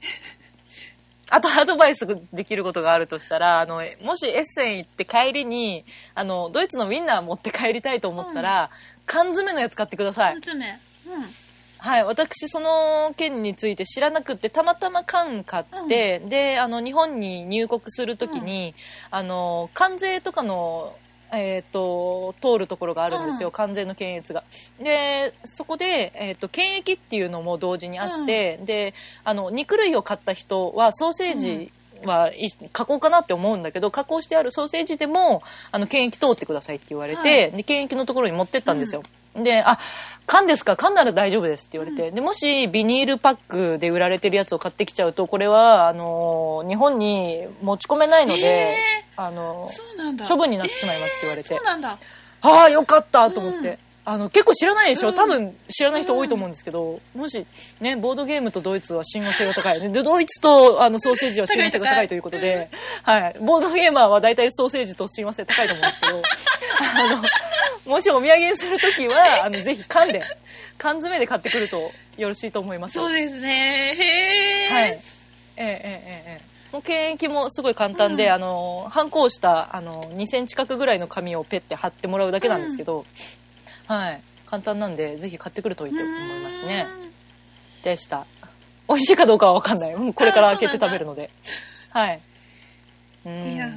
[1.30, 8.70] あとアドバイスできることがあるとしたらあのもしエッセン行って帰りにあのドイツのウインナー持って帰りたいと思ったら、
[9.06, 10.34] 缶詰のやつ買ってください。
[10.34, 10.78] 缶詰。
[11.06, 11.34] うん。
[11.82, 18.74] はい、私その件について知らなくってたまたま缶買って、であの日本に入国するときに、
[19.10, 20.94] あの関税とかの、
[21.32, 23.52] えー、と通るところがあるんですよ、うん。
[23.52, 24.42] 関税の検閲が。
[24.82, 31.72] でそこで、えー、と検疫っていうのも同時にあって、であの肉類を買った人はソーセージ、はい
[32.72, 37.52] 加工かなって思うんだけど加工してあるソーセージでもあの検疫通ってくださいって言われて、はい。
[37.52, 39.02] で検疫のところに持ってったんですよ、
[39.36, 39.78] で「あ
[40.26, 40.76] 缶ですか？
[40.76, 48.76] 缶なら大丈夫です」って言われて、でもしビニールパックで売られてるやつを買ってきちゃうとこれはあの日本に持ち込めないので、
[50.28, 51.98] 処分になってしまいますって言われて、そうなんだ。
[52.42, 53.78] ああよかったと思って、うん。
[54.02, 55.14] あの結構知らないでしょ、うん。
[55.14, 57.46] 多分知らない人多いと思うんですけど、もし
[57.80, 59.80] ねボードゲームとドイツは親和性が高い。
[59.80, 62.70] でドイツとあのソーセージは親和性が高いということで、
[63.02, 66.22] はい、ボードゲーマーは大体ソーセージと親和性高いと思うんですけど。
[66.80, 67.22] あの
[67.86, 70.22] もしお土産にする時はあのぜひ缶で
[70.78, 72.94] 缶詰で買ってくるとよろしいと思います。
[72.94, 73.94] そうですね。
[73.94, 75.00] へえ、はい、えええ
[75.56, 83.04] えええもう検疫もすごい簡単で、あの反抗したあの2センチ角ぐらいの紙をペッて貼ってもらうだけなんですけど、
[83.86, 84.20] はい。
[84.46, 86.86] 簡単なんでぜひ買ってくるといいと思いますね。
[87.82, 88.26] でした。
[88.88, 89.94] 美味しいかどうかは分かんない。
[89.94, 91.30] うんこれから開けて食べるので。
[91.90, 92.20] はい。
[93.26, 93.46] うん。
[93.46, 93.68] いや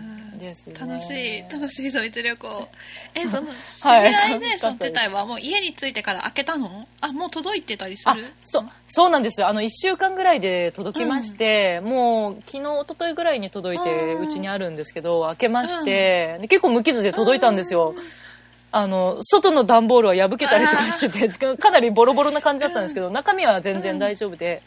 [0.43, 0.75] ですね。
[0.77, 2.67] ー楽しい楽しいドイツ旅行。
[3.15, 4.09] えその知はい。
[4.09, 6.87] り合いで楽しかったですその自体はもう家に着いてから開けたの？
[7.01, 9.41] あもう届いてたりすあるそうそうなんです。
[9.41, 14.25] よあの1週間ぐらいで届きまして、もう昨日一昨日ぐらいに届いてうん。
[14.25, 17.95] うちにあるんですけど開けまして、で結構無傷で届いたんですよ、
[18.71, 24.61] あの外の段ボールは破けたりとかしてて かなりボロボロな感じだったんですけど中身は全然大丈夫で、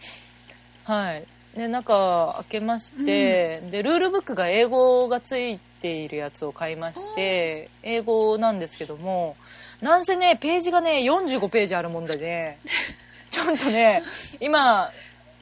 [0.85, 1.25] はい
[1.57, 9.37] で中開けまして、でルールブックが英語がついているやつを買いまして英語なんですけども
[9.81, 12.59] なんせねページがね45ページあるもんでね
[13.31, 14.03] ちょっとね
[14.41, 14.91] 今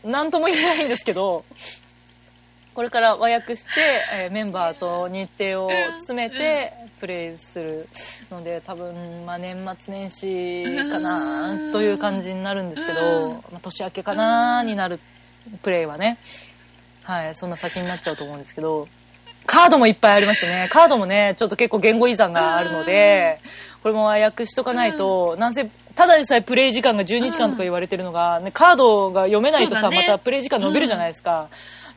[0.04, 1.44] 何とも言えないんですけど
[2.74, 3.70] これから和訳して、
[4.14, 7.88] えーメンバーと日程を詰めてプレイする
[8.30, 14.98] ので多分、まあ、年末年始かなという感じになるんですけど、まあ、年明けかなになる
[15.62, 16.18] プレイはね、
[17.02, 18.88] はい、そんな先になっちゃうと思うんですけど。
[19.46, 20.68] カードもいっぱいありましてね。
[20.70, 23.40] カードもねちょっと結構言語依存があるので
[23.82, 29.98] これも和訳しとかないとなんせただでさえプレイ時間が12時間とか言われてるのが、ね、カードが読めないとさ、ね。
[29.98, 31.48] またプレイ時間伸びるじゃないですか、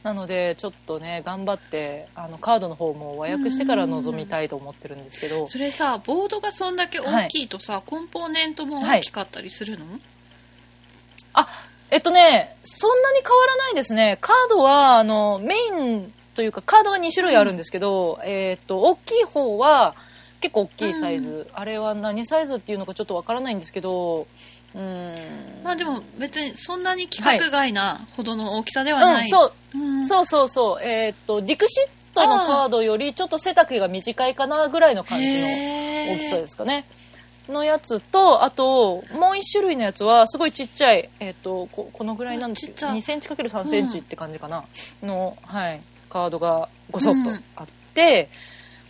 [0.03, 5.47] なのでちょっとね頑張ってあのカードの方も和訳してから臨みたいと思ってるんですけど。
[5.47, 9.85] それさボードがそんだけ大きいとさ、コンポーネントも大きかったりするの、
[11.33, 11.47] あ
[11.89, 14.17] えっとねそんなに変わらないですね。
[14.21, 19.95] カードはあのメインというかカードが2種類あるんですけど、えっと大きい方は
[20.39, 24.27] 結構大きいサイズ、あれは何サイズっていうのかちょっとわからないんですけど
[24.75, 25.15] うん。
[25.63, 29.53] まあでも別にそんなに規格外なほどの大きさではない、うん、そう。
[29.75, 30.07] うん。
[30.07, 30.83] そうそうそう。
[30.83, 36.85] えっとディクシットのカードよりちょっと背丈が短いかなぐらいの感じの大きさですかね
[37.51, 44.63] のやつとあともう一種類のやつはすごいちっちゃい、えっとここのぐらいなんですけどちっちゃ2センチ ×3 センチって感じかな、
[45.03, 48.29] の、はい、カードがごそっとあって、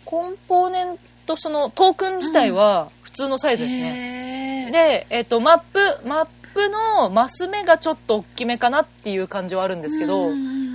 [0.04, 4.72] コンポーネントそのトークン自体は普通のサイズですね、へー。
[4.72, 10.67] で、えっとマップマッププのマス目がちょっと大きめかなっていう感じはあるんですけど、うんうんうん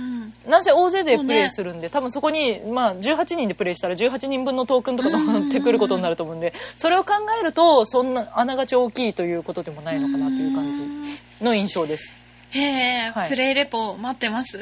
[0.46, 12.16] なんせ大勢でプレイするんで、多分そこに、まあ、18人でプレイしたら18人分のトークンとか乗 ってくることになると思うんでそれを考えるとそんなあながち大きいということでもないのかなという感じの印象です。
[12.50, 13.28] へえ、はい。
[13.28, 14.58] プレイレポ待ってます？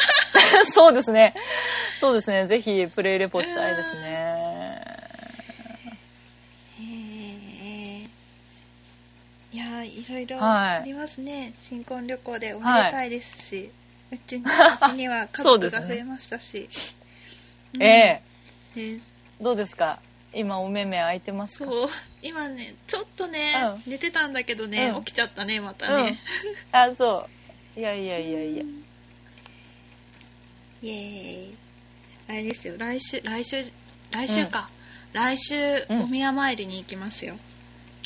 [0.70, 1.34] そうですね。
[1.98, 2.46] そうですね。
[2.46, 4.94] ぜひプレイレポしたいですね。
[9.52, 10.76] いやーいろいろはい。
[10.78, 13.70] ありますね、新婚旅行でおめでたいですし、
[14.14, 14.40] うち
[14.96, 16.68] には家族が増えましたし、
[17.80, 18.22] ええ。
[18.74, 18.98] で
[19.40, 20.00] どうですか？
[20.32, 21.64] 今お目目開いてますか？
[21.66, 21.88] そう。
[22.22, 23.54] 今ねちょっとね、
[23.86, 25.04] う寝てたんだけどね、うん。
[25.04, 26.18] 起きちゃったねまたね、
[26.72, 27.28] あそ
[27.76, 27.80] う。
[27.80, 28.62] いやいやいやいや。
[30.82, 31.54] イエーイ。
[32.28, 33.64] あれですよ来週来週
[34.10, 34.70] 来週か、
[35.12, 35.54] 来週
[35.88, 36.00] うん。
[36.02, 37.36] お宮参りに行きますよ、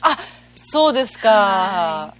[0.00, 0.18] あ
[0.64, 1.30] そうですか。
[1.30, 2.14] は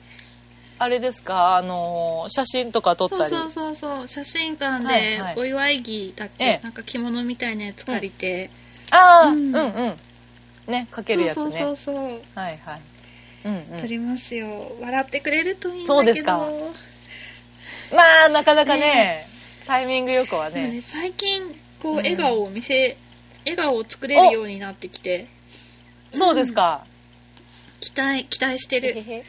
[0.81, 1.57] あれですか？
[1.57, 3.31] あの写真とか撮ったり？
[3.31, 4.09] そうそうそうそう。
[4.09, 5.35] 写真館はいはい。
[5.35, 6.61] でお祝い着だっけ、ええ。
[6.62, 8.51] なんか着物みたいなやつ借りて、
[8.91, 9.95] ああ、う、うんんうん。
[10.68, 11.59] ねかけるやつね。
[11.59, 12.81] そうそうそうはいはい。
[13.45, 13.81] うんうん。
[13.81, 14.72] 撮りますよ。
[14.81, 15.95] 笑ってくれるといいんだけど。
[15.95, 16.49] そうですか。
[17.93, 19.26] まあなかなかねね。
[19.66, 20.68] タイミングよくはね。
[20.68, 21.43] ね最近
[21.83, 21.97] こううん。
[21.99, 22.97] 笑顔を見せ、
[23.45, 25.26] 笑顔を作れるようになってきて。
[26.12, 26.87] そうですか、
[27.81, 28.97] 期待期待してる。
[28.97, 29.24] えへへ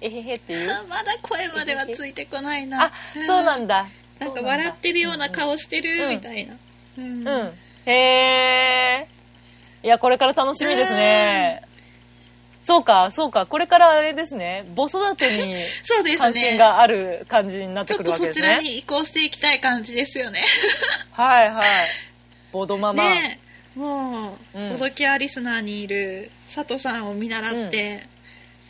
[0.00, 0.70] えへへっていう？
[0.72, 2.84] あ まだ声まではついてこないな。
[2.86, 2.92] あ
[3.26, 3.86] そうなんだ。
[4.18, 6.54] なんか笑ってるようなうん顔してるうんみたいな。
[6.98, 7.58] うん、うん。
[7.86, 7.92] へ
[9.02, 9.06] え
[9.82, 11.62] いやこれから楽しみですね。
[12.62, 13.46] そうかそうか。
[13.46, 14.66] これからあれですね。
[14.76, 18.48] 子育てに そうです関心ねがある感じになってくるちょっとわけですね。
[18.48, 20.40] そちらに移行していきたい感じですよね。
[21.12, 21.66] はいはい。
[22.52, 23.38] ボドママ、ね
[23.76, 23.78] え。
[23.78, 24.68] もう、うん。
[24.70, 28.06] ボドキアリスナーにいる佐藤さんを見習って、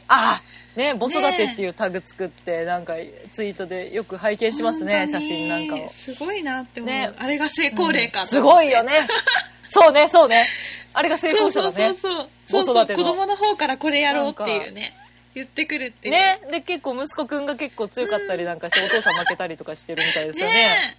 [0.06, 0.40] あ
[0.76, 2.94] ね子育てっていうタグ作ってなんか
[3.30, 5.90] ツイートでよく拝見しますね写真なんかを。
[5.90, 7.12] すごいなって思う、ね。
[7.18, 8.26] あれが成功例かと。
[8.26, 8.92] す思ってごいよね。
[9.68, 10.46] そうねそうね。
[10.92, 11.94] あれが成功者だね。
[11.94, 14.92] そうそうそう子供の方からこれやろうっていうね
[15.34, 16.14] 言ってくるっていう。
[16.14, 16.40] ね。
[16.50, 20.52] で結構息子くんが結構強かったりなんかして、お父さん負けたりとかしてるみたいですよね。
[20.52, 20.96] ね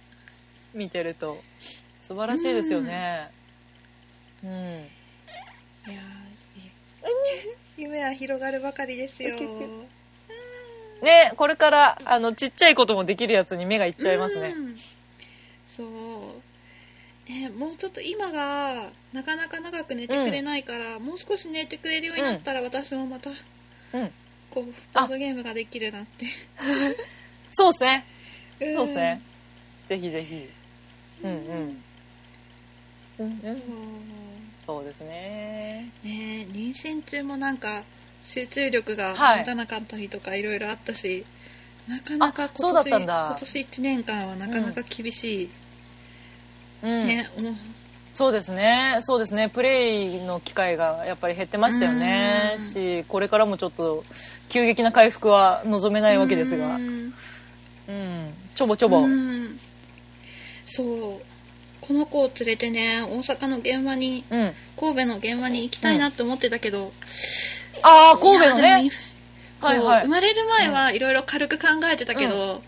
[0.74, 1.42] 見てると。
[2.00, 3.28] 素晴らしいですよね。
[4.44, 4.88] うん、え
[5.88, 9.36] いやー 夢は広がるばかりですよ。
[11.02, 14.54] ねこれからあのちっちゃいこともできるやつに目がいっちゃいますね。
[14.56, 14.78] うん。
[15.66, 17.30] そう。
[17.30, 23.34] ねもうちょっと今がなかなか長く寝てくれないから、もう少し寝てくれるようになったら、私もまたう
[23.98, 24.12] ん。
[24.50, 26.26] こうボードゲームができるなって。
[27.50, 28.04] そうですね。
[28.60, 28.74] うん。
[28.76, 29.22] そうですね。
[29.86, 30.48] ぜひぜひ。
[31.24, 31.82] うんうん。
[33.18, 33.40] うん。
[33.42, 34.11] うん
[34.72, 35.90] そうですね。
[36.02, 37.82] ね妊娠中もなんか
[38.22, 39.38] 集中力がはい。
[39.40, 41.26] 持たなかったりとかいろいろあったし、
[41.86, 45.50] なかなか今年今年1年間はなかなか厳しい、
[46.82, 47.06] うん。
[47.06, 47.54] ね、もう
[48.14, 48.98] そうですね。
[49.00, 49.50] そうですね。
[49.50, 52.54] プレイの機会がやっぱり減ってましたよね。
[52.56, 52.64] うん。
[52.64, 54.04] しこれからもちょっと
[54.48, 56.76] 急激な回復は望めないわけですが。
[56.76, 57.14] うん。
[57.88, 58.34] うん。
[58.54, 59.00] ちょぼちょぼ。
[59.00, 59.58] うん。
[60.64, 61.31] そう
[61.92, 64.52] この子を連れてね大阪の現場にうん。
[64.76, 66.92] 神戸の現場に行きたいなって思ってたけど、
[67.82, 68.90] ああ神戸のね。
[69.60, 70.02] はいはい。
[70.02, 72.62] 生まれる前はいろいろ軽く考えてたけど、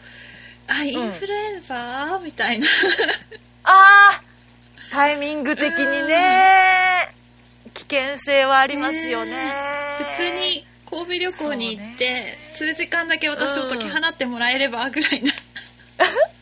[0.68, 2.66] あインフルエンザ、みたいな。
[3.64, 4.22] ああ
[4.92, 7.08] タイミング的にね。
[7.72, 9.32] 危険性はありますよね。
[9.98, 15.32] 普通に神戸旅行に行って、数時間だけ私を解き放ってもらえればぐらいな、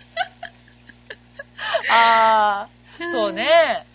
[1.91, 2.69] ああ
[3.11, 3.87] そうね。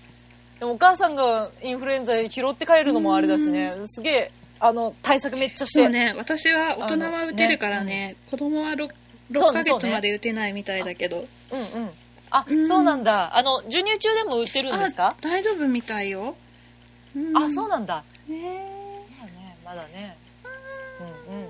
[0.59, 3.73] でもお母さんがインフルエンザ拾って帰るのもあれだしね。
[3.85, 5.83] すげえあの対策めっちゃして。
[5.83, 6.13] そうね。
[6.17, 8.15] 私は大人は打てるからね。
[8.29, 8.91] 子供は 6,
[9.31, 11.89] 6ヶ月まで打てないみたいだけど、うんうん。
[12.31, 12.67] あ、うん。
[12.67, 13.37] そうなんだ。
[13.37, 15.09] あの授乳中でも売ってるんですか？
[15.09, 16.35] あ大丈夫みたいよ、
[17.15, 17.37] うん。
[17.37, 18.03] あそうなんだ。
[18.27, 18.65] ね
[19.19, 20.17] まだねまだね。
[21.27, 21.49] うんうん。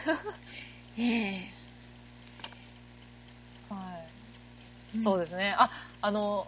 [0.98, 1.02] え
[1.34, 1.50] え
[3.68, 3.78] はい、
[5.02, 5.54] そうですね。
[5.58, 5.70] あ
[6.02, 6.46] あの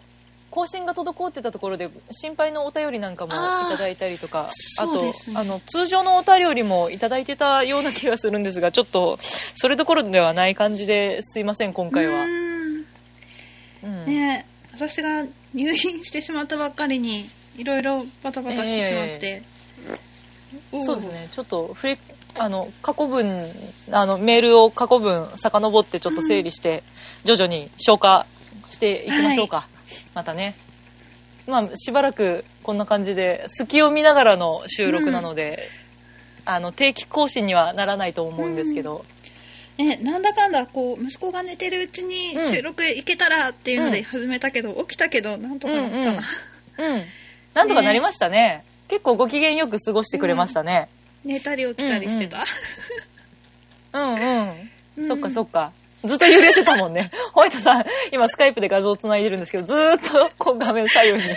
[0.49, 3.35] 更新が滞ってたところで心配のお便りなんかもい
[3.71, 5.11] ただいたりとかあとね。
[5.33, 9.17] あの通常のお便りもいただいてたような気がするんですがちょっと
[9.55, 12.85] それどころではない感じですいません今回は、うん。
[13.83, 14.05] うん。
[14.05, 15.23] ねえ私が
[15.53, 19.41] 入院してしまったばっかりにいろいろバタバタしてしまって、
[20.71, 21.27] おそうですね。
[21.31, 21.97] ちょっとフリ
[22.37, 23.47] あの過去文
[23.91, 26.83] あのメールを過去文遡ってちょっと整理して、
[27.23, 28.25] 徐々に消化
[28.67, 29.67] していきましょうか、
[30.13, 30.55] またね。
[31.47, 35.59] まあしばらくこんな感じで隙を見ながらの収録なので、
[36.45, 39.05] あの定期更新にはならないと思うんですけど、
[39.77, 42.53] ね、なんだかんだこう息子が寝てるうちにうん。
[42.53, 44.03] 収録行けたらっていうのでうん。
[44.05, 46.21] 始めたけど、起きたけどなんとかなったな、
[46.77, 46.95] うんうん。
[46.95, 47.03] うん。
[47.53, 48.63] なんとかなりましたね。
[48.87, 50.87] 結構ご機嫌よく過ごしてくれましたね
[51.23, 52.43] 寝たり起きたりしてた、
[53.93, 55.07] うんうん、うん。
[55.07, 55.71] そっかそっか。
[56.03, 57.09] ずっと揺れてたもんね。
[57.31, 61.35] ホワイトさん今スカイプで画像をつないでるんですけどずーっとこう画面左右に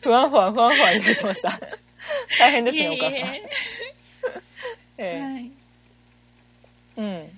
[0.00, 1.58] ふわんふわんふわんふわん揺れてました。
[2.40, 3.12] 大変ですねお母さん。
[3.12, 3.50] いえいえ。
[4.98, 5.50] えはい。
[6.96, 7.30] えうん。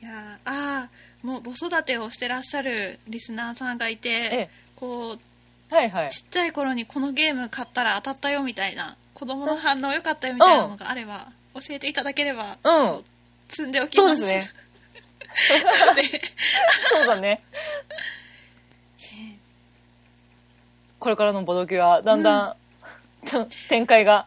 [0.00, 4.50] いやーあーもう子育てをしてらっしゃるリスナーさんがいて、え。
[4.76, 5.18] こ
[5.70, 6.10] うはいはい。
[6.10, 13.04] ちっちゃい頃にこのゲーム買ったら当たったよみたいな子供の反応良かったよみたいなのがあれば教えていただければうん。
[13.48, 14.52] 積んでおきまそうですすね。
[16.90, 17.40] そうだね。
[20.98, 22.56] これからのボドキはだんだん、
[23.68, 24.26] 展開が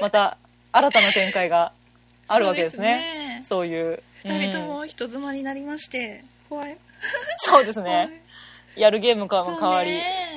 [0.00, 0.38] また
[0.72, 1.72] 新たな展開が
[2.26, 3.42] あるわけですね。
[3.44, 4.02] そういう。
[4.24, 6.78] 二人とうんも人妻になりまして怖い。
[7.36, 8.22] そうですね。
[8.74, 9.90] やるゲームかも変わり。
[9.90, 10.30] ね。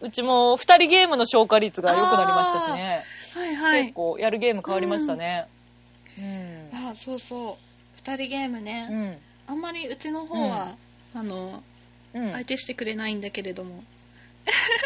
[0.00, 3.02] うちも2人ゲームの消化率が良くなりましたしね、
[3.36, 3.82] はいはい。
[3.82, 5.46] 結構やるゲーム変わりましたね。
[6.18, 6.70] うん。
[6.72, 7.56] あそうそう。
[7.96, 9.18] 二人ゲームね、うん。
[9.48, 10.74] あんまりうちの方は、
[11.14, 11.62] あの
[12.14, 13.84] うん、相手してくれないんだけれども。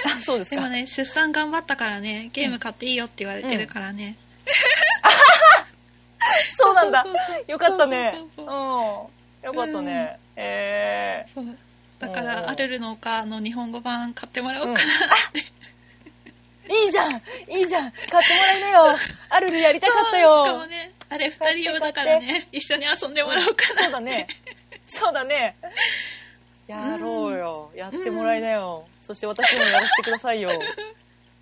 [0.06, 0.56] あそうですか。
[0.56, 4.16] でもね出産頑張ったからねゲーム買っていいよって言われてるからね、
[6.56, 7.04] そうなんだ。
[7.46, 8.14] よかったね。
[8.36, 9.10] そううんそ
[9.42, 9.46] う。
[9.46, 10.18] よかったね。
[10.36, 11.44] えそう。
[11.98, 12.26] だかうん。
[12.26, 15.49] らアルルの丘の日本語版買ってもらおうかな、ー、
[16.70, 17.12] いいじゃん
[17.48, 18.96] いいじゃん買ってもらいなよ。
[19.28, 20.44] アルルやりたかったよ。
[20.44, 24.26] しかもねあれ二人用だからね一緒に遊んでもらおうかなそうだね。
[24.84, 25.56] そうだね。
[26.68, 30.50] やろうよ、やってもらいなよ、そして私にもやらせてくださいよ。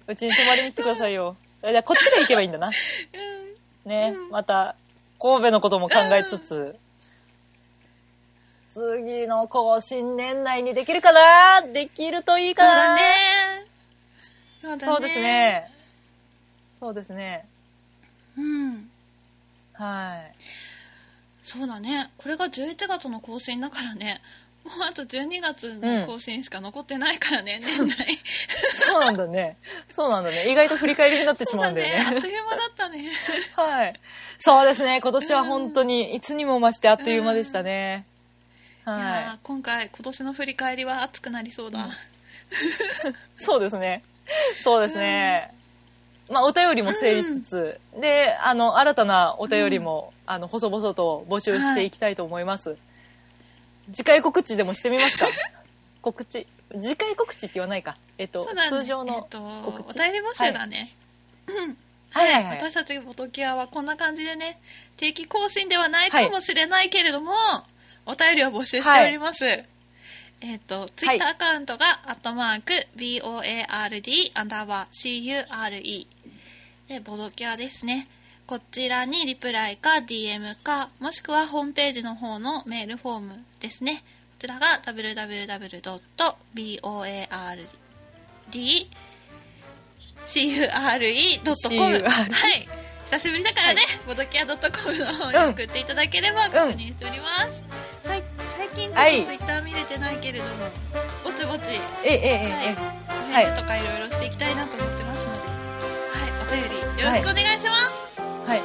[0.06, 1.36] うちに泊まりに来てくださいよ。
[1.62, 2.70] じゃあこっちが行けばいいんだな。
[3.84, 4.74] ね、また
[5.20, 6.76] 神戸のことも考えつつ、
[8.70, 11.60] 次の更新年内にできるかな？
[11.60, 12.72] できるといいかな？
[12.72, 13.02] そうだね
[14.60, 14.84] そうだね。
[14.84, 15.72] そうですね。
[16.78, 17.46] そうですね。
[18.36, 18.90] うん。
[19.74, 20.34] はい。
[21.42, 22.10] そうだね。
[22.18, 24.20] これが11月の更新だからね。
[24.64, 28.18] もうあと12月の更新しか残ってないからね、 年内。
[28.74, 29.56] そうなんだね。
[29.86, 30.50] そうなんだね。
[30.50, 32.04] 意外と振り返りになってしまうんだよね。
[32.04, 32.16] ね。
[32.16, 33.10] あっという間だったね。
[33.56, 33.94] はい。
[34.36, 35.00] そうですね。
[35.00, 38.04] 今年は本当にいつにも増してあっという間でしたね。
[38.86, 38.90] い。
[38.90, 41.82] やはー今回今年の振り返りは熱くなりそうだ、い。
[43.36, 44.02] そうですね。
[44.62, 45.52] そうですね。
[46.30, 52.76] まあ、お便りも整理しつつ、で、あの、新たなお便りも、あの、細々と募集していきたいと思います。
[53.92, 55.26] 次回告知でもしてみますか？
[56.02, 56.46] 告知。
[56.82, 57.96] 次回告知って言わないか。
[58.18, 58.68] えっと、ね。
[58.68, 59.98] 通常のえっと告知。
[59.98, 60.90] お便り募集だね、
[62.10, 62.32] はい。
[62.32, 62.44] はい。
[62.44, 62.56] はい。
[62.58, 64.60] 私たちボトキアはこんな感じでね
[64.98, 66.10] 定期更新ではない。
[66.10, 67.32] かもしれないけれども、
[68.04, 69.64] お便りを募集しております、
[70.40, 76.06] えっ、とツイッターアカウントが、アットマーク BOARD アンダーバー CURE
[76.88, 78.08] でボドキアですね。
[78.46, 83.96] こちらにリプライか DM かもしくはホームページの方のメールフォームですね。
[83.96, 84.02] こ
[84.38, 85.98] ちらが www.board
[90.26, 90.68] cure.com
[91.58, 97.64] CURE はい久しぶりだからね、ボドキア .com の方に送っていただければ確認しております、
[98.06, 98.22] はい。
[98.58, 99.24] 最近ちょっとはい。
[99.24, 100.50] ツイッター見れてないけれども、
[101.24, 101.70] ぼちぼち
[102.04, 102.76] え、え、え、
[103.32, 103.46] え、はい。
[103.46, 108.58] 返事とかいろいろしていきたいなと思ってますので、はい、お便りよろしくお願いします、はい。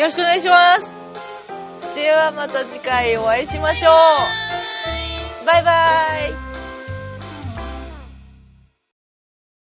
[0.00, 0.96] よろしくお願いします。
[1.94, 3.92] ではまた次回お会いしましょう。
[3.92, 6.49] はーい